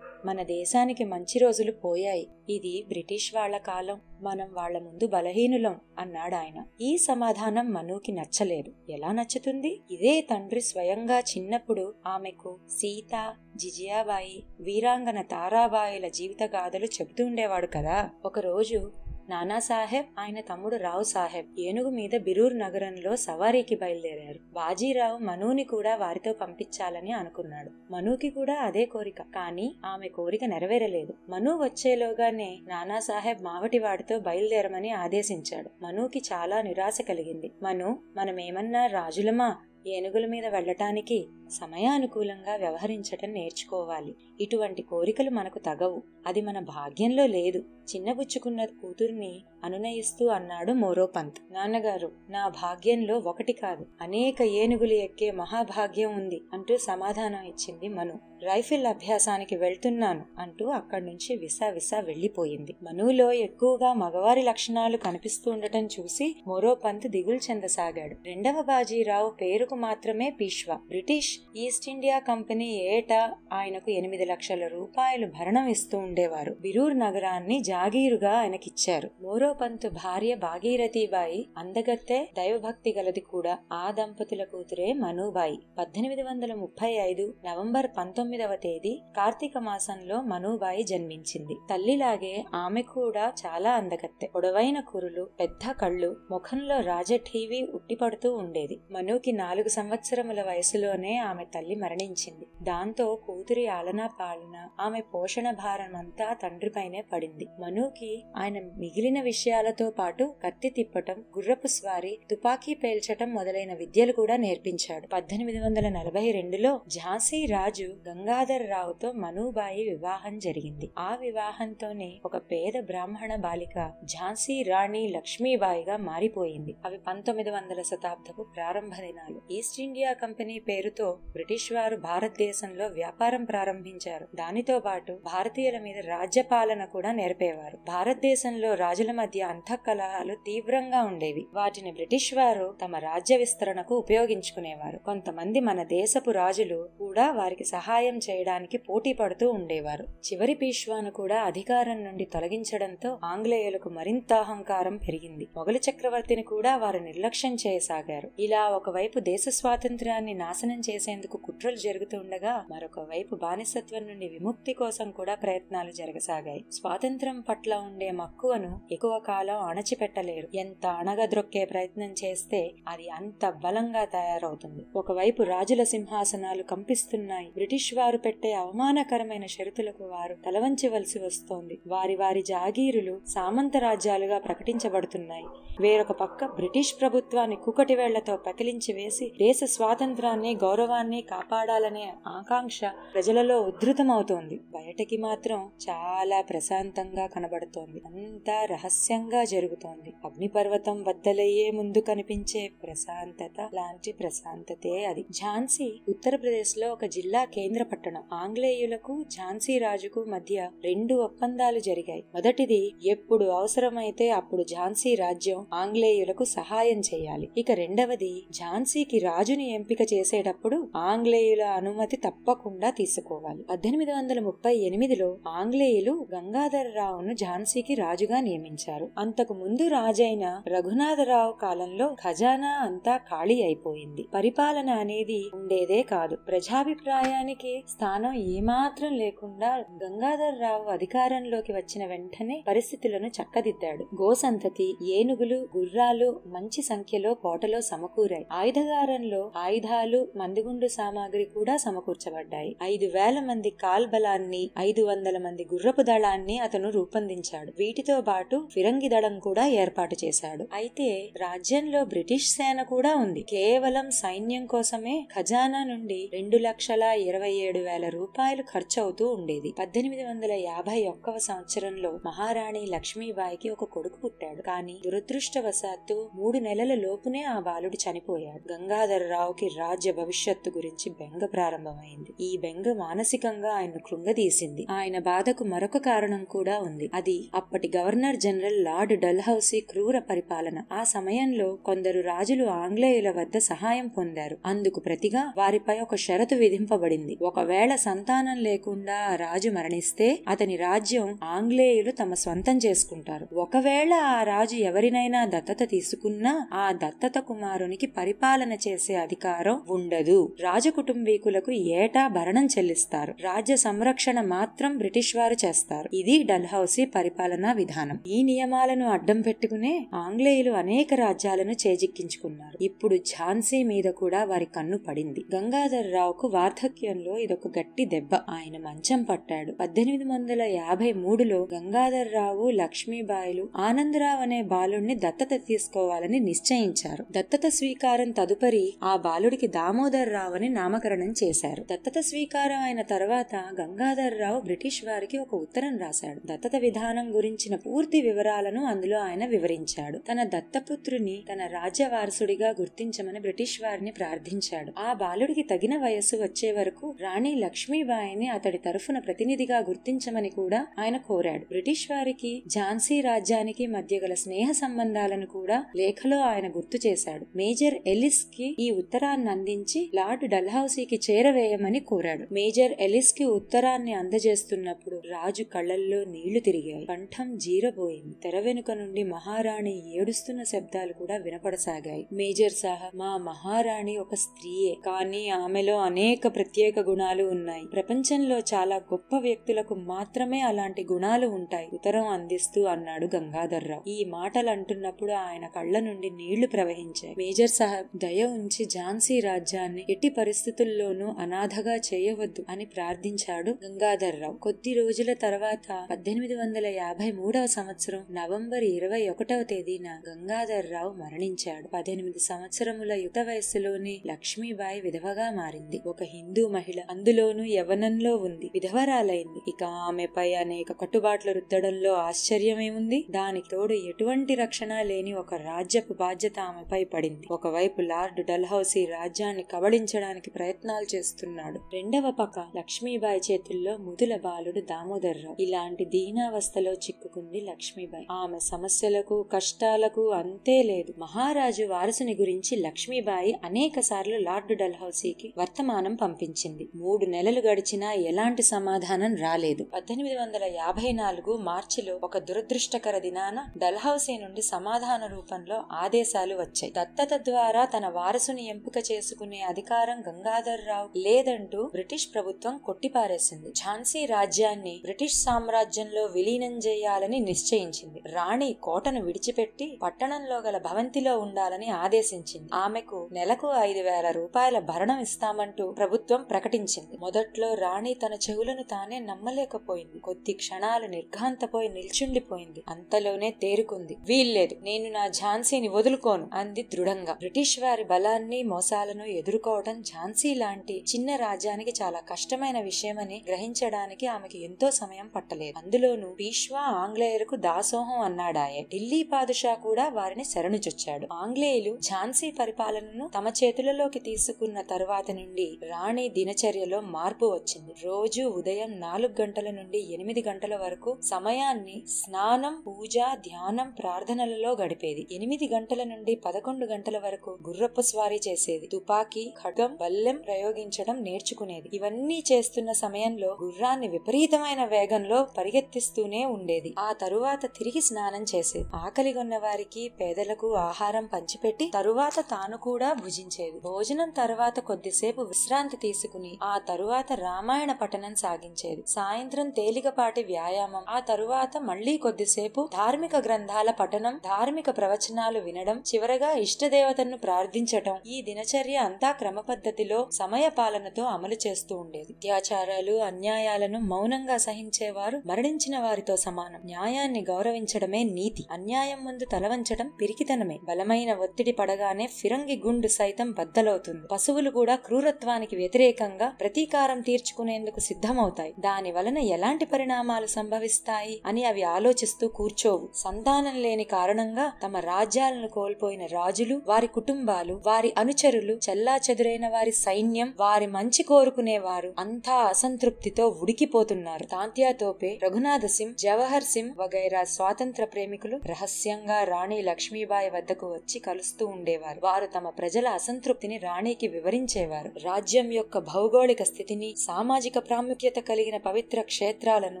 మన 0.26 0.42
దేశానికి 0.42 1.04
మంచి 1.04 1.38
రోజులు 1.38 1.72
పోయాయి. 1.72 2.28
ఇది 2.48 2.84
బ్రిటిష్ 2.88 3.34
వాళ్ళ 3.34 3.56
కాలం. 3.56 4.00
మనం 4.22 4.48
వాళ్ళ 4.52 4.78
ముందు 4.78 5.06
బలహీనులం 5.06 5.80
అన్నాడాయన 5.98 6.64
ఈ 6.80 6.96
సమాధానం 6.96 7.72
మనుకి 7.72 8.12
నచ్చలేదు. 8.12 8.92
ఎలా 8.92 9.12
నచ్చుతుంది? 9.12 9.80
ఇదే 9.90 10.20
తండ్రి 10.20 10.60
స్వయంగా 10.60 11.18
చిన్నప్పుడు 11.18 11.94
ఆమెకు 12.06 12.58
సీత 12.70 13.34
జిజియాబాయి 13.56 14.42
వీరాంగన 14.60 15.22
తారాబాయిల 15.22 16.08
జీవిత 16.08 16.42
గాథలు 16.42 16.84
చెబుతూ 16.84 17.26
ఉండేవాడు 17.26 17.66
కదా. 17.66 18.10
ఒకరోజు 18.24 18.92
నానాసాహెబ్ 19.28 20.06
ఆయన 20.18 20.40
తమ్ముడు 20.40 20.76
రావు 20.76 21.02
సాహెబ్ 21.02 21.60
ఏనుగు 21.60 21.90
మీద 21.90 22.10
బిరూర్ 22.16 22.58
నగరంలో 22.58 23.16
సవారీకి 23.16 23.74
బయలుదేరారు. 23.74 24.38
బాజీరావు 24.52 25.18
మనుని 25.18 25.64
కూడా 25.64 25.96
వారితో 25.96 26.32
పంపించాలని 26.32 27.12
అనుకున్నాడు. 27.12 27.92
మనుకి 27.92 28.30
కూడా 28.30 28.54
అదే 28.54 28.84
కోరిక. 28.84 29.22
కానీ 29.22 29.76
ఆమె 29.84 30.08
కోరిక 30.08 30.44
నెరవేరలేదు. 30.44 31.14
మను 31.28 31.62
వచ్చేలోగానే 31.62 32.58
నానాసాహెబ్ 32.68 33.42
మావటివాడితో 33.42 34.18
బయలుదేరమని 34.18 34.90
ఆదేశించాడు. 34.90 35.70
మనుకి 35.82 36.22
చాలా 36.32 36.62
నిరాశ 36.62 36.98
కలిగింది. 37.08 37.52
మను 37.62 37.98
మనమేమన్నా 38.16 38.86
రాజులమా? 38.86 39.56
ఏనుగుల 39.86 40.26
మీద 40.26 40.46
వెళ్ళటానికి 40.46 41.28
సమయానుకూలంగా 41.50 42.56
వ్యవహరించటం 42.56 43.32
నేర్చుకోవాలి. 43.32 44.14
ఇటువంటి 44.40 44.82
కోరికలు 44.82 45.30
మనకు 45.30 45.58
తగవు. 45.58 46.02
అది 46.26 46.40
మన 46.40 46.60
భాగ్యంలో 46.60 47.26
లేదు. 47.26 47.64
చిన్నబుచ్చుకున్న 47.96 48.64
కూతుర్ని 48.64 49.42
అనునయిస్తూ 49.64 50.26
అన్నాడు 50.26 50.72
మోరోపంత్. 50.72 51.52
నాన్నగారు 51.52 52.12
నా 52.30 52.48
భాగ్యంలో 52.48 53.18
ఒకటి 53.18 53.52
కాదు. 53.52 53.86
అనేక 54.00 54.42
ఏనుగులు 54.42 54.92
ఎక్కే 54.92 55.30
మహాభాగ్యం 55.30 56.14
ఉంది 56.14 56.42
అంటూ 56.52 56.76
సమాధానం 56.76 57.42
ఇచ్చింది 57.42 57.88
మను. 57.88 58.20
రైఫిల్ 58.42 58.86
అభ్యాసానికి 58.86 59.56
వెళ్తున్నాను 59.56 60.24
అంటూ 60.38 60.66
అక్కడి 60.66 61.04
నుంచి 61.04 61.36
విసా 61.36 61.68
విసా 61.68 62.00
వెళ్ళిపోయింది 62.00 62.76
మనులో 62.82 63.32
ఎక్కువగా 63.32 63.92
మగవారి 63.92 64.42
లక్షణాలు 64.42 64.96
కనిపిస్తూ 64.96 65.50
ఉండటం 65.50 65.86
చూసి 65.86 66.36
మోరోపంత్ 66.46 67.08
దిగులు 67.08 67.36
చెందసాగాడు. 67.36 68.16
రెండవ 68.24 68.62
బాజీరావు 68.62 69.30
పేరుకు 69.30 69.74
మాత్రమే 69.74 70.30
Peshwa. 70.30 70.74
British 70.74 71.39
East 71.56 71.88
India 71.88 72.18
Company 72.18 72.68
ఏటా 72.68 73.34
ఆయనకు 73.52 73.90
ఎనిమిది 73.90 74.24
లక్షల 74.24 74.66
రూపాయలు 74.66 75.26
భరణం 75.26 75.66
ఇస్తూ 75.66 75.98
ఉండేవారు. 75.98 76.56
బిరూర్ 76.60 76.98
నగరాన్ని 76.98 77.60
జాగీరుగా 77.60 78.30
ఆయనకిచ్చారు. 78.30 79.10
మోరోపంతు 79.22 79.88
భార్య 79.88 80.34
భాగీరథీబాయి 80.34 81.48
అందగత్తే 81.58 82.28
దైవభక్తి 82.36 82.94
గలది 82.98 83.20
కూడా 83.20 83.58
ఆ 83.72 83.90
దంపతుల 83.90 84.44
కూతురే 84.44 84.92
మనుబాయి. 84.92 85.58
పద్దెనిమిది 85.78 86.22
వందల 86.22 86.54
ముప్పై 86.54 86.92
ఐదు 86.92 87.34
నవంబర్ 87.44 87.86
పంతొమ్మిదవ 87.98 88.56
తేదీ 88.56 89.00
కార్తీక 89.16 89.58
మాసంలో 89.58 90.22
మనుబాయి 90.22 90.82
జన్మించింది. 90.82 91.54
తల్లిలాగే 91.70 92.44
ఆమె 92.54 92.82
కూడా 92.82 93.32
చాలా 93.46 93.70
అందగత్తె. 93.70 94.26
పొడవైన 94.26 94.80
కురులు 94.80 95.28
పెద్ద 95.40 95.70
కళ్ళు 95.70 96.16
ముఖంలో 96.30 96.80
రాజఠీవి 96.80 97.62
ఉట్టిపడుతూ 97.74 98.34
ఉండేది. 98.34 98.80
మనుకి 98.90 99.32
నాలుగు 99.32 99.68
సంవత్సరముల 99.68 100.42
వయసులోనే 100.42 101.16
ఆమె 101.30 101.44
తల్లి 101.54 101.74
మరణించింది. 101.74 102.46
దాంతో 102.62 103.06
కూతురి 103.26 103.66
ఆలనా 103.66 104.06
పాలన 104.20 104.56
ఆమె 104.80 105.00
పోషణ 105.14 105.50
భారమంతా 105.50 106.32
తండ్రిపైనే 106.42 107.00
పడింది. 107.12 107.46
మనుకి 107.60 108.12
ఆయన 108.36 108.58
మిగిలిన 108.76 109.18
విషయాలతో 109.22 109.90
పాటు 109.90 110.24
కత్తి 110.44 110.70
తిప్పటం 110.70 111.18
గుర్రపు 111.36 111.66
స్వారీ 111.66 112.18
తుపాకీ 112.30 112.74
పేల్చటం 112.74 113.30
మొదలైన 113.34 113.74
విద్యలు 113.74 114.12
కూడా 114.12 114.36
నేర్పించాడు. 114.36 115.06
పద్దెనిమిది 115.06 115.60
వందల 115.60 115.88
నలభై 115.88 116.30
రెండులో 116.30 116.80
ఝాన్సీ 116.88 117.46
రాజు 117.46 117.88
గంగాధర్ 118.08 118.66
రావుతో 118.70 119.12
మనుబాయి 119.12 119.82
వివాహం 119.90 120.38
జరిగింది. 120.38 120.90
ఆ 120.98 121.10
వివాహంతోనే 121.20 122.10
ఒక 122.24 122.36
పేద 122.36 122.80
బ్రాహ్మణ 122.80 123.34
బాలిక 123.36 123.92
ఝాన్సీ 124.04 124.62
రాణి 124.62 125.08
లక్ష్మీబాయిగా 125.08 125.96
మారిపోయింది. 125.96 126.74
అవి 126.84 126.98
పంతొమ్మిది 126.98 127.50
వందల 127.50 127.82
శతాబ్దపు 127.82 128.42
ప్రారంభ 128.56 128.94
దినాలు. 128.94 129.40
ఈస్ట్ 129.50 129.80
ఇండియా 129.80 130.12
కంపెనీ 130.12 130.58
పేరుతో 130.58 131.06
బ్రిటిష్ 131.32 131.72
వారు 131.72 131.96
భారతదేశంలో 131.96 132.86
వ్యాపారం 132.86 133.44
ప్రారంభించారు. 133.44 134.28
దానితో 134.34 134.78
పాటు 134.78 135.12
భారతీయుల 135.12 135.78
మీద 135.78 136.06
రాజ్యపాలన 136.06 136.84
కూడా 136.84 137.12
నేర్పేవారు. 137.12 137.76
భారతదేశంలో 137.76 138.74
రాజుల 138.74 139.12
మధ్య 139.12 139.42
అంతఃకలహాలు 139.42 140.34
తీవ్రంగా 140.34 141.02
ఉండేవి. 141.02 141.46
వాటిని 141.54 141.92
బ్రిటిష్ 141.92 142.34
వారు 142.34 142.74
తమ 142.84 142.96
రాజ్య 142.96 143.36
విస్తరణకు 143.36 143.96
ఉపయోగించుకునేవారు. 143.96 144.98
కొంతమంది 144.98 145.60
మన 145.60 145.82
దేశపు 145.82 146.30
రాజులు 146.30 146.88
కూడా 146.98 147.30
వారికి 147.30 147.64
సహాయం 147.64 148.18
చేయడానికి 148.18 148.78
పోటీ 148.78 149.12
పడుతూ 149.12 149.50
ఉండేవారు. 149.50 150.02
చివరి 150.02 150.54
పీష్వాను 150.54 151.10
కూడా 151.10 151.42
అధికారం 151.42 152.04
నుండి 152.04 152.24
తొలగించడంతో 152.24 153.18
ఆంగ్లేయులకు 153.24 153.88
మరింత 153.88 154.32
అహంకారం 154.32 154.96
పెరిగింది. 154.96 155.48
మొఘలు 155.56 155.78
చక్రవర్తిని 155.90 156.42
కూడా 156.42 156.76
వారు 156.76 156.98
నిర్లక్ష్యం 156.98 157.56
చేయసాగారు. 157.66 158.30
ఇలా 158.38 158.68
ఒకవైపు 158.68 159.18
దేశ 159.18 159.44
స్వాతంత్ర్యాన్ని 159.48 160.34
నాశనం 160.34 160.80
చేసేందుకు 161.10 161.36
కుట్రలు 161.36 161.76
జరుగుతుండగా 161.76 162.64
మరొక 162.70 163.00
వైపు 163.00 163.34
బానిసత్వం 163.36 164.06
నుండి 164.08 164.28
విముక్తి 164.28 164.72
కోసం 164.72 165.10
కూడా 165.10 165.34
ప్రయత్నాలు 165.34 165.90
జరగసాగాయి. 165.90 166.64
స్వాతంత్ర్యం 166.72 167.40
పట్ల 167.40 167.74
ఉండే 167.74 168.10
మక్కువను 168.10 168.80
ఎక్కువ 168.92 169.18
కాలం 169.18 169.62
అణచిపెట్టలేరు. 169.62 170.48
ఎంత 170.54 170.86
అణగద్రొక్కే 170.86 171.64
ప్రయత్నం 171.64 172.14
చేస్తే 172.24 172.70
అది 172.88 173.10
అంత 173.10 173.50
బలంగా 173.64 174.04
తయారవుతుంది. 174.04 174.86
ఒకవైపు 174.96 175.42
రాజుల 175.42 175.82
సింహాసనాలు 175.82 176.62
కంపిస్తున్నాయి. 176.62 177.48
బ్రిటిష్ 177.54 177.94
వారు 177.94 178.18
పెట్టే 178.18 178.52
అవమానకరమైన 178.52 179.46
షరతులకు 179.46 180.04
వారు 180.04 180.34
తలవంచవలసి 180.46 181.18
వస్తోంది. 181.18 181.80
వారి 181.86 182.16
వారి 182.16 182.42
జాగీరులు 182.42 183.20
సామంత 183.28 183.76
రాజ్యాలుగా 183.76 184.38
ప్రకటించబడుతున్నాయి. 184.38 185.44
వేరొక 185.80 186.12
పక్క 186.12 186.44
బ్రిటిష్ 186.44 186.94
ప్రభుత్వాన్ని 187.00 187.56
కుకటి 187.56 187.94
వేళ్ళతో 187.94 188.36
పకిలించి 188.36 188.92
వేసి 188.92 189.32
దేశ 189.38 189.60
స్వాతంత్రాన్ని 189.64 190.54
గౌరవాన్ని 190.90 191.20
కాపాడాలనే 191.20 192.12
ఆకాంక్ష 192.26 192.80
ప్రజలలో 193.14 193.60
ఉద్ధృతమవుతోంది 193.60 194.56
బయటకి 194.70 195.16
మాత్రం 195.16 195.70
చాలా 195.88 196.40
ప్రశాంతంగా 196.40 197.26
కనబడుతోంది. 197.26 198.00
అంతా 198.06 198.64
రహస్యంగా 198.64 199.44
జరుగుతోంది. 199.44 200.12
అగ్నిపర్వతం 200.24 201.04
వద్దలయ్యే 201.08 201.70
ముందు 201.70 201.98
కనిపించే 201.98 202.62
ప్రశాంతత 202.82 203.60
లాంటి 203.74 204.12
ప్రశాంతతే 204.12 205.04
అది. 205.04 205.24
ఝాన్సీ 205.30 205.88
ఉత్తరప్రదేశ్లో 206.08 206.88
ఒక 206.92 207.04
జిల్లా 207.04 207.44
కేంద్ర 207.44 207.82
పట్టణం. 207.82 208.22
ఆంగ్లేయులకు 208.32 209.24
ఝాన్సీ 209.30 209.78
రాజుకు 209.78 210.24
మధ్య 210.28 210.70
రెండు 210.84 211.14
ఒప్పందాలు 211.14 211.78
జరిగాయి. 211.78 212.24
మొదటిది 212.34 212.82
ఎప్పుడు 213.04 213.44
అవసరమైతే 213.44 214.30
అప్పుడు 214.30 214.62
ఝాన్సీ 214.62 215.14
రాజ్యం 215.14 215.66
ఆంగ్లేయులకు 215.74 216.44
సహాయం 216.44 217.00
చేయాలి. 217.14 217.48
ఇక 217.58 217.70
రెండవది 217.72 218.34
ఝాన్సీకి 218.50 219.18
రాజుని 219.18 219.68
ఎంపిక 219.70 219.98
చేసేటప్పుడు 220.14 220.79
ఆంగ్లేయుల 220.96 221.62
అనుమతి 221.62 222.16
తప్పకుండా 222.16 222.90
తీసుకోవాలి. 222.90 223.62
పద్దెనిమిది 223.70 224.12
వందల 224.12 224.40
ముప్పై 224.40 224.76
ఎనిమిదిలో 224.76 225.38
ఆంగ్లేయులు 225.48 226.26
గంగాధరరావును 226.34 227.32
ఝాన్సీకి 227.32 227.94
రాజుగా 227.94 228.40
నియమించారు. 228.40 229.10
అంతకు 229.18 229.54
ముందు 229.54 229.88
రాజైన 229.88 230.62
రఘునాథరావు 230.68 231.52
కాలంలో 231.52 232.16
ఖజానా 232.24 232.68
అంతా 232.68 233.16
ఖాళీ 233.16 233.62
అయిపోయింది. 233.62 234.26
పరిపాలన 234.34 234.90
అనేది 234.90 235.44
ఉండేదే 235.54 236.02
కాదు. 236.02 236.36
ప్రజాభిప్రాయానికి 236.36 237.84
స్థానం 237.88 238.32
ఏమాత్రం 238.32 239.12
లేకుండా 239.12 239.84
గంగాధరరావు 240.04 240.90
అధికారంలోకి 240.90 241.72
వచ్చిన 241.72 242.06
వెంటనే 242.06 242.64
పరిస్థితులను 242.68 243.26
చక్కదిద్దాడు. 243.26 244.06
గోసంతతి 244.22 244.96
ఏనుగులు 245.02 245.68
గుర్రాలు 245.76 246.40
మంచి 246.46 246.82
సంఖ్యలో 246.82 247.34
కోటలో 247.34 247.80
సమకూరాయి. 247.80 248.46
ఆయుధగారంలో 248.52 249.52
ఆయుధాలు 249.56 250.28
మందిగుండు 250.70 250.88
సామాగ్రి 250.94 251.44
కూడా 251.44 251.76
సమకూర్చబడ్డాయి. 251.76 252.76
ఐదు 252.82 253.06
వేల 253.06 253.38
మంది 253.40 253.70
కాల్బలాన్ని 253.70 254.60
ఐదు 254.78 255.02
వందల 255.02 255.38
మంది 255.38 255.62
గుర్రపు 255.72 256.02
దళాన్ని 256.02 256.56
అతను 256.58 256.88
రూపొందించాడు. 256.90 257.70
వీటితో 257.78 258.16
పాటు 258.20 258.56
ఫిరంగి 258.74 259.08
దళం 259.08 259.38
కూడా 259.38 259.64
ఏర్పాటు 259.66 260.16
చేశాడు. 260.24 260.64
అయితే 260.72 261.08
రాజ్యంలో 261.36 262.04
బ్రిటిష్ 262.04 262.46
సేన 262.46 262.82
కూడా 262.82 263.12
ఉంది. 263.14 263.42
కేవలం 263.42 264.10
సైన్యం 264.10 264.66
కోసమే 264.66 265.16
ఖజానా 265.34 265.80
నుండి 265.84 266.30
రెండు 266.32 266.56
లక్షల 266.56 267.02
ఇరవై 267.02 267.52
ఏడు 267.66 267.82
వేల 267.88 268.08
రూపాయలు 268.08 268.64
ఖర్చు 268.72 269.02
అవుతూ 269.02 269.26
ఉండేది. 269.32 269.72
పద్దెనిమిది 269.78 270.24
వందల 270.24 270.52
యాభై 270.52 271.00
ఒక్కవ 271.06 271.36
సంవత్సరంలో 271.48 272.12
మహారాణి 272.26 272.84
లక్ష్మీబాయికి 272.94 273.70
ఒక 273.76 273.90
కొడుకు 273.96 274.20
పుట్టాడు. 274.24 274.62
కానీ 274.62 274.96
దురదృష్టవశాత్తు 275.06 276.18
మూడు 276.34 276.58
నెలల 276.68 276.94
లోపునే 277.06 277.42
ఆ 277.42 277.58
బాలుడు 277.60 278.00
చనిపోయాడు. 278.06 278.64
గంగాధరరావుకి 278.72 279.68
రాజ్య 279.78 280.12
భవిష్యత్ 280.12 280.59
భవిష్యత్తు 280.60 280.78
గురించి 280.78 281.08
బెంగ 281.20 281.46
ప్రారంభమైంది. 281.46 282.32
ఈ 282.40 282.56
బెంగ 282.56 282.92
మానసికంగా 282.98 283.70
ఆయన 283.72 283.90
కృంగదీసింది. 284.06 284.86
ఆయన 284.90 285.18
బాధకు 285.18 285.64
మరొక 285.64 285.98
కారణం 285.98 286.44
కూడా 286.44 286.78
ఉంది. 286.78 287.10
అది 287.14 287.36
అప్పటి 287.54 287.90
గవర్నర్ 287.96 288.36
జనరల్ 288.36 288.84
లార్డ్ 288.84 289.14
డల్హౌసీ 289.20 289.80
క్రూర 289.80 290.18
పరిపాలన. 290.18 290.82
ఆ 290.92 291.04
సమయంలో 291.04 291.68
కొందరు 291.84 292.20
రాజులు 292.20 292.64
ఆంగ్లేయుల 292.64 293.30
వద్ద 293.30 293.58
సహాయం 293.58 294.08
పొందారు. 294.08 294.58
అందుకు 294.66 295.00
ప్రతిగా 295.00 295.52
వారిపై 295.56 296.00
ఒక 296.00 296.14
షరతు 296.16 296.54
విధింపబడింది. 296.54 297.38
ఒకవేళ 297.42 297.94
సంతానం 297.94 298.58
లేకుండా 298.58 299.16
ఆ 299.32 299.34
రాజు 299.36 299.70
మరణిస్తే 299.70 300.28
అతని 300.48 300.76
రాజ్యం 300.76 301.38
ఆంగ్లేయులు 301.56 302.10
తమ 302.10 302.34
స్వంతం 302.34 302.78
చేసుకుంటారు. 302.78 303.48
ఒకవేళ 303.56 304.12
ఆ 304.12 304.42
రాజు 304.42 304.76
ఎవరినైనా 304.90 305.42
దత్తత 305.54 305.82
తీసుకున్నా 305.84 306.54
ఆ 306.72 306.86
దత్తత 307.04 307.38
కుమారునికి 307.48 308.06
పరిపాలన 308.06 308.72
చేసే 308.88 309.14
అధికారం 309.16 309.76
ఉండదు. 309.90 310.38
రాజ 310.60 310.88
కుటుంబీకులకు 310.88 311.72
ఏటా 311.72 312.28
భరణం 312.28 312.66
చెల్లిస్తారు. 312.66 313.34
రాజ్య 313.40 313.76
సంరక్షణ 313.76 314.40
మాత్రం 314.40 314.96
బ్రిటిష్ 314.96 315.36
వారు 315.36 315.56
చేస్తారు. 315.66 316.16
ఇది 316.16 316.42
డల్హౌసీ 316.42 317.04
పరిపాలనా 317.04 317.72
విధానం. 317.72 318.18
ఈ 318.26 318.42
నియమాలను 318.42 319.08
అడ్డం 319.08 319.40
పెట్టుకునే 319.40 320.06
ఆంగ్లేయులు 320.14 320.70
అనేక 320.70 321.14
రాజ్యాలను 321.14 321.72
చేజిక్కించుకున్నారు. 321.72 322.84
ఇప్పుడు 322.84 323.16
ఝాన్సీ 323.16 323.82
మీద 323.82 324.04
కూడా 324.04 324.44
వారి 324.44 324.64
కన్ను 324.64 324.98
పడింది. 324.98 325.44
గంగాధర్ 325.54 326.12
రావుకు 326.12 326.48
వార్ధక్యంలో 326.48 327.38
ఇదొక 327.38 327.78
గట్టి 327.78 328.04
దెబ్బ. 328.04 328.34
ఆయన 328.34 328.78
మంచం 328.78 329.22
పట్టాడు. 329.22 329.72
పద్దెనిమిది 329.72 330.24
వందల 330.24 330.62
యాభై 330.62 331.12
మూడులో 331.12 331.68
గంగాధర్ 331.74 332.32
రావు 332.32 332.70
లక్ష్మీబాయిలు 332.70 333.68
ఆనందరావు 333.76 334.40
అనే 334.40 334.62
బాలుడిని 334.62 335.14
దత్తత 335.14 335.54
తీసుకోవాలని 335.54 336.40
నిశ్చయించారు. 336.40 337.26
దత్తత 337.30 337.66
స్వీకారం 337.68 338.30
తదుపరి 338.30 338.94
ఆ 339.02 339.16
బాలుడికి 339.16 339.66
దామోదర్ 339.66 340.32
రావు 340.40 340.54
అని 340.54 340.68
నామకరణం 340.68 341.34
చేశారు. 341.44 341.82
దత్తత 341.92 342.18
స్వీకారం 342.18 342.80
అయిన 342.82 343.02
తర్వాత 343.02 343.54
గంగాధరరావు 343.80 344.60
బ్రిటిష్ 344.60 345.04
వారికి 345.04 345.38
ఒక 345.38 345.54
ఉత్తరం 345.54 345.98
రాశాడు. 345.98 346.40
దత్తత 346.46 346.76
విధానం 346.76 347.36
గురించిన 347.36 347.74
పూర్తి 347.76 348.20
వివరాలను 348.20 348.84
అందులో 348.84 349.18
ఆయన 349.18 349.46
వివరించాడు. 349.46 350.18
తన 350.18 350.44
దత్తపుత్రుని 350.44 351.36
తన 351.52 351.66
రాజ్య 351.66 352.04
వారసుడిగా 352.06 352.70
గుర్తించమని 352.70 353.40
బ్రిటిష్ 353.40 353.82
వారిని 353.82 354.10
ప్రార్థించాడు. 354.10 354.92
ఆ 354.98 355.12
బాలుడికి 355.12 355.62
తగిన 355.62 355.96
వయస్సు 356.04 356.36
వచ్చే 356.36 356.72
వరకు 356.72 357.14
రాణి 357.20 357.54
లక్ష్మీబాయిని 357.54 358.48
అతడి 358.48 358.78
తరఫున 358.78 359.18
ప్రతినిధిగా 359.18 359.78
గుర్తించమని 359.78 360.48
కూడా 360.48 360.86
ఆయన 360.98 361.16
కోరాడు. 361.16 361.64
బ్రిటిష్ 361.64 362.10
వారికి 362.10 362.52
ఝాన్సీ 362.66 363.20
రాజ్యానికి 363.20 363.86
మధ్య 363.86 364.18
గల 364.18 364.34
స్నేహ 364.34 364.70
సంబంధాలను 364.72 365.46
కూడా 365.46 365.84
లేఖలో 365.96 366.38
ఆయన 366.38 366.68
గుర్తు 366.68 366.98
చేశాడు. 367.06 367.46
మేజర్ 367.56 367.94
ఎలిస్కి 368.06 368.76
ఈ 368.78 368.90
ఉత్తరాన్ని 368.90 369.50
అందించి 369.50 370.00
లార్డ్ 370.30 370.48
డల్హౌసీకి 370.48 371.20
చేరవేయమని 371.30 372.00
కోరాడు. 372.00 372.54
మేజర్ 372.54 372.92
ఎలిస్కి 373.00 373.44
ఉత్తరాన్ని 373.44 374.12
అందజేస్తున్నప్పుడు 374.12 375.16
రాజు 375.16 375.62
కళ్ళల్లో 375.62 376.24
నీళ్ళు 376.24 376.60
తిరిగాయి. 376.60 377.06
కంఠం 377.06 377.58
జీరబోయింది. 377.58 378.34
తెర 378.42 378.60
వెనుక 378.60 378.90
నుండి 378.90 379.22
మహారాణి 379.22 380.18
ఏడుస్తున్న 380.20 380.62
శబ్దాలు 380.62 381.12
కూడా 381.12 381.36
వినపడసాగాయి. 381.36 382.26
మేజర్ 382.32 382.72
సాహా 382.72 383.10
మా 383.14 383.36
మహారాణి 383.36 384.16
ఒక 384.16 384.34
స్త్రీయే. 384.34 384.96
కానీ 385.06 385.48
ఆమెలో 385.48 385.98
అనేక 385.98 386.46
ప్రత్యేక 386.54 386.98
గుణాలు 386.98 387.44
ఉన్నాయి. 387.44 387.82
ప్రపంచంలో 387.92 388.58
చాలా 388.58 388.96
గొప్ప 388.96 389.36
వ్యక్తులకు 389.36 389.94
మాత్రమే 389.94 390.60
అలాంటి 390.60 391.06
గుణాలు 391.12 391.46
ఉంటాయి. 391.46 391.88
ఉత్తరం 391.92 392.28
అందిస్తూ 392.28 392.82
అన్నాడు 392.84 393.28
గంగాధర్రావు. 393.36 394.08
ఈ 394.08 394.24
మాటలు 394.24 394.70
అంటున్నప్పుడు 394.70 395.32
ఆయన 395.32 395.66
కళ్ళ 395.66 395.98
నుండి 395.98 396.30
నీళ్ళు 396.30 396.66
ప్రవహించాయి. 396.66 397.34
మేజర్ 397.38 397.70
సాహెబ్ 397.70 398.18
దయ 398.18 398.44
ఉంచి 398.44 398.84
ఝాన్సీ 398.84 399.40
రాజ్యాన్ని 399.40 400.06
ఎట్టి 400.20 400.30
పరిస్థితుల్లోనూ 400.38 401.34
అనాథగా 401.38 401.92
చేయవద్దు 401.96 402.64
అని 402.68 402.84
ప్రార్థించాడు 402.84 403.70
గంగాధర్రావు. 403.84 404.54
కొద్ది 404.54 404.92
రోజుల 404.94 405.32
తర్వాత 405.32 406.06
పద్దెనిమిది 406.10 406.54
వందల 406.54 406.86
యాభై 406.86 407.32
మూడవ 407.32 407.66
సంవత్సరం 407.66 408.24
నవంబర్ 408.30 408.84
ఇరవై 408.84 409.28
ఒకటవ 409.28 409.62
తేదీన 409.62 410.20
గంగాధర్రావు 410.28 411.12
మరణించాడు. 411.12 411.88
పద్దెనిమిది 411.88 412.38
సంవత్సరముల 412.38 413.12
యుత 413.12 413.38
వయస్సులోనే 413.38 414.20
లక్ష్మీబాయి 414.26 415.00
విధవగా 415.00 415.50
మారింది. 415.50 416.00
ఒక 416.06 416.22
హిందూ 416.22 416.68
మహిళ 416.68 417.00
అందులోనూ 417.10 417.64
యవనంలో 417.64 418.36
ఉంది. 418.36 418.70
విధవరాలైంది. 418.74 419.62
ఇక 419.68 419.84
ఆమెపై 419.84 420.54
అనేక 420.54 421.00
కట్టుబాట్లు 421.00 421.52
రుద్దడంలో 421.52 422.12
ఆశ్చర్యమేముంది 422.26 423.24
దానికి 423.30 423.68
తోడు 423.72 423.94
ఎటువంటి 424.12 424.54
రక్షణ 424.54 425.02
లేని 425.02 425.34
ఒక 425.34 425.54
రాజ్యపు 425.54 426.12
బాధ్యత 426.12 426.58
ఆమెపై 426.68 427.04
పడింది. 427.04 427.46
ఒకవైపు 427.50 428.00
లార్డ్ 428.00 428.46
డల్హౌసీ 428.46 429.04
రాజ్యాన్ని 429.16 429.66
ఓడించడానికి 430.00 430.50
ప్రయత్నాలు 430.50 431.06
చేస్తున్నాడు. 431.14 431.80
రెండవ 431.92 432.30
పక్క 432.30 432.58
లక్ష్మీబాయి 432.76 433.40
చేతుల్లో 433.50 433.96
ముదుల 433.96 434.36
బాలుడు 434.36 434.80
దామోదర్రావు. 434.80 435.56
ఇలాంటి 435.60 436.04
దీనావస్థలో 436.04 436.92
చిక్కుకుంది 436.92 437.60
లక్ష్మీబాయి. 437.60 438.26
ఆమె 438.30 438.58
సమస్యలకు 438.58 439.42
కష్టాలకు 439.42 440.30
అంతే 440.30 440.82
లేదు. 440.82 441.14
మహారాజు 441.18 441.84
వారసుని 441.84 442.34
గురించి 442.34 442.76
లక్ష్మీబాయి 442.76 443.52
అనేక 443.64 444.00
సార్లు 444.00 444.36
లార్డ్ 444.36 444.72
డల్హౌసీకి 444.76 445.52
వర్తమానం 445.58 446.14
పంపించింది. 446.14 446.88
మూడు 446.94 447.26
నెలలు 447.26 447.60
గడిచినా 447.60 448.12
ఎలాంటి 448.12 448.62
సమాధానం 448.62 449.36
రాలేదు. 449.36 449.84
పద్దెనిమిది 449.84 450.36
వందల 450.36 450.64
యాభై 450.64 451.12
నాలుగు 451.12 451.56
మార్చిలో 451.56 452.20
ఒక 452.24 452.38
దురదృష్టకర 452.38 453.18
దినాన 453.18 453.58
డల్హౌసీ 453.78 454.38
నుండి 454.38 454.62
సమాధాన 454.62 455.22
రూపంలో 455.26 455.82
ఆదేశాలు 455.92 456.54
వచ్చాయి. 456.54 456.92
దత్తత 456.98 457.34
ద్వారా 457.34 457.84
తన 457.84 458.08
వారసుని 458.08 458.64
ఎంపిక 458.68 458.98
చేసుకునే 459.12 459.60
అధికారం 459.60 459.89
గంగాధర్ 459.94 460.86
రావు 460.86 461.18
లేదంటూ 461.18 461.86
బ్రిటిష్ 461.86 462.28
ప్రభుత్వం 462.34 462.78
కొట్టిపారేసింది. 462.78 463.72
ఝాన్సీ 463.72 464.26
రాజ్యాన్ని 464.26 465.00
బ్రిటిష్ 465.04 465.34
సామ్రాజ్యంలో 465.34 466.24
విలీనం 466.24 466.78
చేయాలని 466.78 467.40
నిశ్చయించింది. 467.40 468.22
రాణి 468.26 468.76
కోటను 468.82 469.24
విడిచిపెట్టి 469.24 469.98
పట్టణంలో 470.02 470.58
గల 470.58 470.78
భవంతిలో 470.78 471.38
ఉండాలని 471.38 471.88
ఆదేశించింది. 471.88 472.70
ఆమెకు 472.74 473.28
నెలకు 473.32 473.72
ఐదు 473.78 473.98
వేల 473.98 474.30
రూపాయల 474.30 474.78
భరణం 474.78 475.20
ఇస్తామంటూ 475.20 475.92
ప్రభుత్వం 475.92 476.42
ప్రకటించింది. 476.42 477.18
మొదట్లో 477.20 477.74
రాణి 477.74 478.14
తన 478.14 478.34
చెవులను 478.34 478.82
తానే 478.82 479.18
నమ్మలేకపోయింది. 479.18 480.18
కొద్ది 480.18 480.52
క్షణాలు 480.52 481.06
నిర్ఘాంతపోయి 481.06 481.88
నిల్చుండిపోయింది. 481.88 482.82
అంతలోనే 482.88 483.50
తేరుకుంది. 483.50 484.16
వీల్లేదు 484.20 484.76
నేను 484.82 485.10
నా 485.10 485.28
ఝాన్సీని 485.28 485.88
వదులుకోను 485.88 486.50
అంది 486.52 486.82
దృఢంగా. 486.82 487.32
బ్రిటిష్ 487.32 487.78
వారి 487.80 488.04
బలాన్ని 488.04 488.62
మోసాలను 488.62 489.24
ఎదుర్కోవడం 489.24 489.79
ఝాన్సీ 489.86 490.54
లాంటి 490.54 491.04
చిన్న 491.14 491.36
రాజ్యానికి 491.36 491.92
చాలా 492.02 492.20
కష్టమైన 492.20 492.80
విషయమని 492.80 493.44
గ్రహించడానికి 493.48 494.26
ఆమెకి 494.26 494.64
ఎంతో 494.64 494.90
సమయం 494.90 495.28
పట్టలేదు. 495.28 495.78
అందులోనూ 495.78 496.28
పీష్వా 496.28 496.80
ఆంగ్లేయులకు 496.80 497.56
దాసోహం 497.56 498.20
అన్నాడాయే. 498.20 498.82
ఢిల్లీ 498.82 499.22
పాదుషా 499.22 499.74
కూడా 499.74 500.08
వారిని 500.08 500.44
శరణుచొచ్చాడు 500.44 501.28
ఆంగ్లేయులు 501.32 501.98
ఝాన్సీ 502.02 502.50
పరిపాలనను 502.50 503.30
తమ 503.38 503.48
చేతులలోకి 503.64 504.18
తీసుకున్న 504.18 504.80
తరువాత 504.80 505.30
నుండి 505.30 505.78
రాణి 505.88 506.28
దినచర్యలో 506.28 507.00
మార్పు 507.00 507.46
వచ్చింది. 507.46 507.94
రోజు 508.04 508.42
ఉదయం 508.42 509.00
నాలుగు 509.00 509.42
గంటల 509.42 509.70
నుండి 509.70 509.98
ఎనిమిది 509.98 510.44
గంటల 510.48 510.76
వరకు 510.76 511.18
సమయాన్ని 511.22 512.02
స్నానం 512.08 512.82
పూజ 512.86 513.18
ధ్యానం 513.18 513.90
ప్రార్థనలలో 513.90 514.72
గడిపేది. 514.72 515.26
ఎనిమిది 515.30 515.68
గంటల 515.68 516.04
నుండి 516.04 516.34
పదకొండు 516.34 516.86
గంటల 516.86 517.18
వరకు 517.18 517.58
గుర్రపు 517.68 518.00
స్వారీ 518.00 518.40
చేసేది. 518.48 518.86
తుపాకీ 518.86 519.52
ఖడ్గం 519.70 519.92
బల్లెం 520.00 520.36
ప్రయోగించడం 520.36 521.16
నేర్చుకునేది. 521.22 521.88
ఇవన్నీ 521.92 522.44
చేస్తున్న 522.52 522.90
సమయంలో 522.92 523.56
గుర్రాన్ని 523.62 524.08
విపరీతమైన 524.08 524.82
వేగంలో 524.84 525.38
పరిగెత్తిస్తూనే 525.58 526.40
ఉండేది. 526.44 526.90
ఆ 526.98 527.12
తరువాత 527.12 527.62
తిరిగి 527.66 528.00
స్నానం 528.00 528.42
చేసేది. 528.42 528.86
ఆకలిగొన్న 528.94 529.58
వారికి 529.58 530.02
పేదలకు 530.20 530.68
ఆహారం 530.80 531.26
పంచిపెట్టి 531.26 531.86
తరువాత 531.94 532.40
తాను 532.50 532.76
కూడా 532.76 533.12
భుజించేది. 533.12 533.78
భోజనం 533.80 534.30
తరువాత 534.30 534.80
కొద్దిసేపు 534.80 535.42
విశ్రాంతి 535.42 535.96
తీసుకుని 535.96 536.52
ఆ 536.62 536.74
తరువాత 536.88 537.32
రామాయణ 537.40 537.92
పఠనం 537.92 538.34
సాగించేది. 538.34 539.04
సాయంత్రం 539.08 539.70
తేలికపాటి 539.70 540.44
వ్యాయామం 540.44 541.06
ఆ 541.08 541.20
తరువాత 541.30 541.76
మళ్ళీ 541.90 542.16
కొద్దిసేపు 542.18 542.88
ధార్మిక 542.96 543.36
గ్రంథాల 543.46 543.90
పఠనం 544.00 544.36
ధార్మిక 544.44 544.90
ప్రవచనాలు 544.98 545.60
వినడం 545.60 545.98
చివరగా 546.10 546.52
ఇష్టదేవతను 546.66 547.38
ప్రార్థించటం 547.38 548.18
ఈ 548.26 548.38
దినచర్య 548.42 548.96
అంతా 549.08 549.30
క్రమ 549.32 549.59
క్రమపద్ధతిలో 549.60 550.28
సమయ 550.32 550.68
పాలనతో 550.68 551.22
అమలు 551.22 551.56
చేస్తూ 551.66 551.96
ఉండేది. 551.96 552.26
అత్యాచారాలు 552.30 553.12
అన్యాయాలను 553.12 554.00
మౌనంగా 554.00 554.56
సహించేవారు 554.56 555.42
మరణించిన 555.46 555.98
వారితో 555.98 556.36
సమానం. 556.36 556.80
న్యాయాన్ని 556.84 557.44
గౌరవించడమే 557.50 558.22
నీతి. 558.22 558.64
అన్యాయం 558.70 559.24
ముందు 559.24 559.44
తలవంచడం 559.44 560.12
పిరికితనమే. 560.20 560.78
బలమైన 560.84 561.34
ఒత్తిడి 561.34 561.72
పడగానే 561.72 562.26
ఫిరంగి 562.26 562.82
గుండు 562.86 563.06
సైతం 563.08 563.50
బద్దలవుతుంది. 563.50 564.26
పశువులు 564.32 564.70
కూడా 564.70 564.94
క్రూరత్వానికి 564.94 565.76
వ్యతిరేకంగా 565.76 566.48
ప్రతీకారం 566.60 567.20
తీర్చుకునేందుకు 567.20 568.00
సిద్ధమవుతాయి. 568.00 568.74
దాని 568.80 569.12
వలన 569.12 569.38
ఎలాంటి 569.38 569.84
పరిణామాలు 569.84 570.46
సంభవిస్తాయి 570.46 571.42
అని 571.46 571.64
అవి 571.64 571.82
ఆలోచిస్తూ 571.82 572.48
కూర్చోవు. 572.48 573.08
సంతానం 573.14 573.82
లేని 573.82 574.04
కారణంగా 574.04 574.72
తమ 574.84 574.96
రాజ్యాలను 574.96 575.68
కోల్పోయిన 575.68 576.26
రాజులు 576.26 576.82
వారి 576.86 577.06
కుటుంబాలు 577.06 577.80
వారి 577.86 578.14
అనుచరులు 578.18 578.74
చెల్లా 578.88 579.14
ఎదురైన 579.50 579.68
వారి 579.74 579.92
సైన్యం 579.92 580.48
వారి 580.60 580.86
మంచి 580.86 581.22
కోరుకునేవారు 581.22 582.10
అంతా 582.18 582.56
అసంతృప్తితో 582.64 583.44
ఉడికిపోతున్నారు. 583.62 584.44
తాంత్యా 584.52 584.90
తోపే 584.92 585.30
రఘునాథ 585.44 585.86
సింగ్ 585.86 586.14
జవహర్ 586.14 586.66
సింగ్ 586.72 586.92
వగైరా 586.98 587.42
స్వాతంత్ర 587.54 588.04
ప్రేమికులు 588.04 588.56
రహస్యంగా 588.66 589.38
రాణి 589.44 589.78
లక్ష్మీబాయి 589.82 590.50
వద్దకు 590.50 590.88
వచ్చి 590.92 591.18
కలుస్తూ 591.18 591.66
ఉండేవారు. 591.66 592.20
వారు 592.24 592.46
తమ 592.56 592.68
ప్రజల 592.78 593.08
అసంతృప్తిని 593.18 593.78
రాణికి 593.78 594.28
వివరించేవారు. 594.28 595.10
రాజ్యం 595.24 595.70
యొక్క 595.72 595.98
భౌగోళిక 596.12 596.62
స్థితిని 596.62 597.10
సామాజిక 597.26 597.78
ప్రాముఖ్యత 597.88 598.38
కలిగిన 598.50 598.80
పవిత్ర 598.86 599.20
క్షేత్రాలను 599.32 600.00